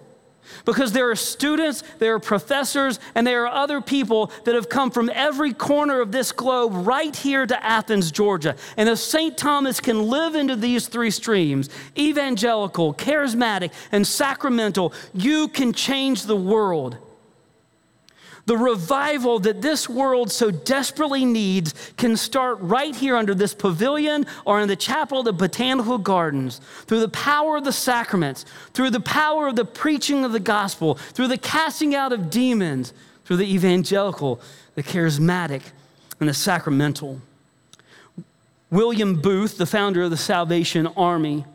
because 0.66 0.92
there 0.92 1.10
are 1.10 1.16
students, 1.16 1.84
there 2.00 2.16
are 2.16 2.20
professors, 2.20 3.00
and 3.14 3.26
there 3.26 3.46
are 3.46 3.54
other 3.54 3.82
people 3.82 4.32
that 4.44 4.56
have 4.56 4.70
come 4.70 4.92
from 4.92 5.10
every 5.14 5.54
corner 5.54 6.02
of 6.02 6.12
this 6.12 6.32
globe 6.32 6.74
right 6.74 7.16
here 7.16 7.46
to 7.46 7.66
Athens, 7.66 8.12
Georgia. 8.12 8.56
And 8.76 8.90
if 8.90 9.00
St. 9.00 9.38
Thomas 9.38 9.80
can 9.80 10.10
live 10.10 10.36
into 10.36 10.56
these 10.56 10.88
three 10.88 11.12
streams 11.12 11.70
evangelical, 11.98 12.94
charismatic, 12.94 13.72
and 13.92 14.06
sacramental 14.06 14.94
you 15.14 15.48
can 15.48 15.74
change 15.74 16.24
the 16.24 16.36
world. 16.36 16.98
The 18.46 18.58
revival 18.58 19.40
that 19.40 19.64
this 19.64 19.90
world 19.90 20.32
so 20.32 20.52
desperately 20.52 21.26
needs 21.26 21.74
can 21.98 22.16
start 22.16 22.60
right 22.62 22.96
here 22.96 23.16
under 23.16 23.34
this 23.34 23.56
pavilion 23.56 24.28
or 24.46 24.62
in 24.62 24.68
the 24.68 24.76
chapel 24.76 25.20
of 25.20 25.26
the 25.26 25.34
botanical 25.34 25.98
gardens 25.98 26.62
through 26.86 27.00
the 27.00 27.10
power 27.10 27.58
of 27.58 27.64
the 27.64 27.74
sacraments, 27.74 28.46
through 28.74 28.92
the 28.92 29.00
power 29.00 29.48
of 29.48 29.56
the 29.56 29.66
preaching 29.66 30.24
of 30.24 30.32
the 30.32 30.40
gospel, 30.40 30.94
through 30.94 31.28
the 31.28 31.40
casting 31.40 31.96
out 31.96 32.14
of 32.14 32.30
demons, 32.30 32.94
through 33.26 33.38
the 33.38 33.52
evangelical, 33.52 34.40
the 34.76 34.84
charismatic, 34.84 35.64
and 36.20 36.30
the 36.30 36.34
sacramental. 36.34 37.22
William 38.70 39.20
Booth, 39.20 39.58
the 39.58 39.66
founder 39.66 40.04
of 40.04 40.12
the 40.12 40.18
Salvation 40.18 40.86
Army, 40.96 41.46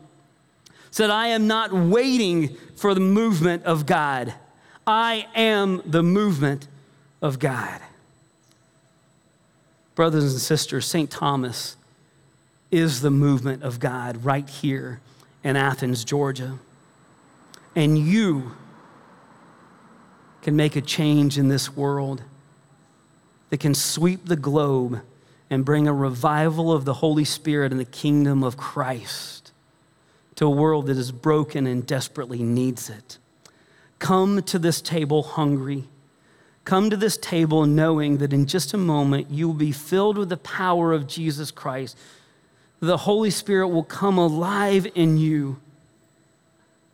said, 0.91 1.09
I 1.09 1.27
am 1.27 1.47
not 1.47 1.71
waiting 1.71 2.57
for 2.75 2.93
the 2.93 2.99
movement 2.99 3.63
of 3.63 3.85
God. 3.85 4.33
I 4.85 5.27
am 5.35 5.81
the 5.85 6.03
movement 6.03 6.67
of 7.21 7.39
God. 7.39 7.81
Brothers 9.95 10.31
and 10.31 10.41
sisters, 10.41 10.85
St. 10.85 11.09
Thomas 11.09 11.75
is 12.71 13.01
the 13.01 13.11
movement 13.11 13.63
of 13.63 13.79
God 13.79 14.23
right 14.23 14.49
here 14.49 15.01
in 15.43 15.55
Athens, 15.55 16.03
Georgia. 16.03 16.57
And 17.75 17.97
you 17.97 18.53
can 20.41 20.55
make 20.55 20.75
a 20.75 20.81
change 20.81 21.37
in 21.37 21.49
this 21.49 21.75
world 21.75 22.23
that 23.49 23.59
can 23.59 23.75
sweep 23.75 24.25
the 24.25 24.35
globe 24.35 25.01
and 25.49 25.65
bring 25.65 25.87
a 25.87 25.93
revival 25.93 26.71
of 26.71 26.85
the 26.85 26.95
Holy 26.95 27.25
Spirit 27.25 27.71
and 27.71 27.79
the 27.79 27.85
kingdom 27.85 28.43
of 28.43 28.55
Christ 28.55 29.51
to 30.35 30.45
a 30.45 30.49
world 30.49 30.87
that 30.87 30.97
is 30.97 31.11
broken 31.11 31.67
and 31.67 31.85
desperately 31.85 32.41
needs 32.41 32.89
it. 32.89 33.17
Come 33.99 34.41
to 34.43 34.57
this 34.57 34.81
table 34.81 35.21
hungry 35.21 35.83
Come 36.71 36.89
to 36.89 36.95
this 36.95 37.17
table 37.17 37.65
knowing 37.65 38.19
that 38.19 38.31
in 38.31 38.45
just 38.45 38.73
a 38.73 38.77
moment 38.77 39.29
you 39.29 39.45
will 39.47 39.53
be 39.53 39.73
filled 39.73 40.17
with 40.17 40.29
the 40.29 40.37
power 40.37 40.93
of 40.93 41.05
Jesus 41.05 41.51
Christ. 41.51 41.97
The 42.79 42.95
Holy 42.95 43.29
Spirit 43.29 43.67
will 43.67 43.83
come 43.83 44.17
alive 44.17 44.87
in 44.95 45.17
you, 45.17 45.59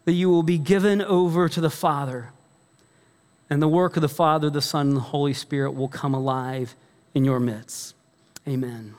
that 0.06 0.13
you 0.13 0.30
will 0.32 0.42
be 0.42 0.58
given 0.58 1.00
over 1.00 1.48
to 1.48 1.62
the 1.62 1.70
Father. 1.70 2.32
And 3.52 3.62
the 3.62 3.68
work 3.68 3.96
of 3.96 4.02
the 4.02 4.10
Father, 4.10 4.50
the 4.50 4.63
Son, 4.63 4.88
and 4.88 4.98
the 4.98 5.02
Holy 5.02 5.34
Spirit 5.34 5.74
will 5.74 5.90
come 5.90 6.16
alive 6.16 6.74
in 7.13 7.24
your 7.24 7.40
midst. 7.40 7.94
Amen. 8.48 8.96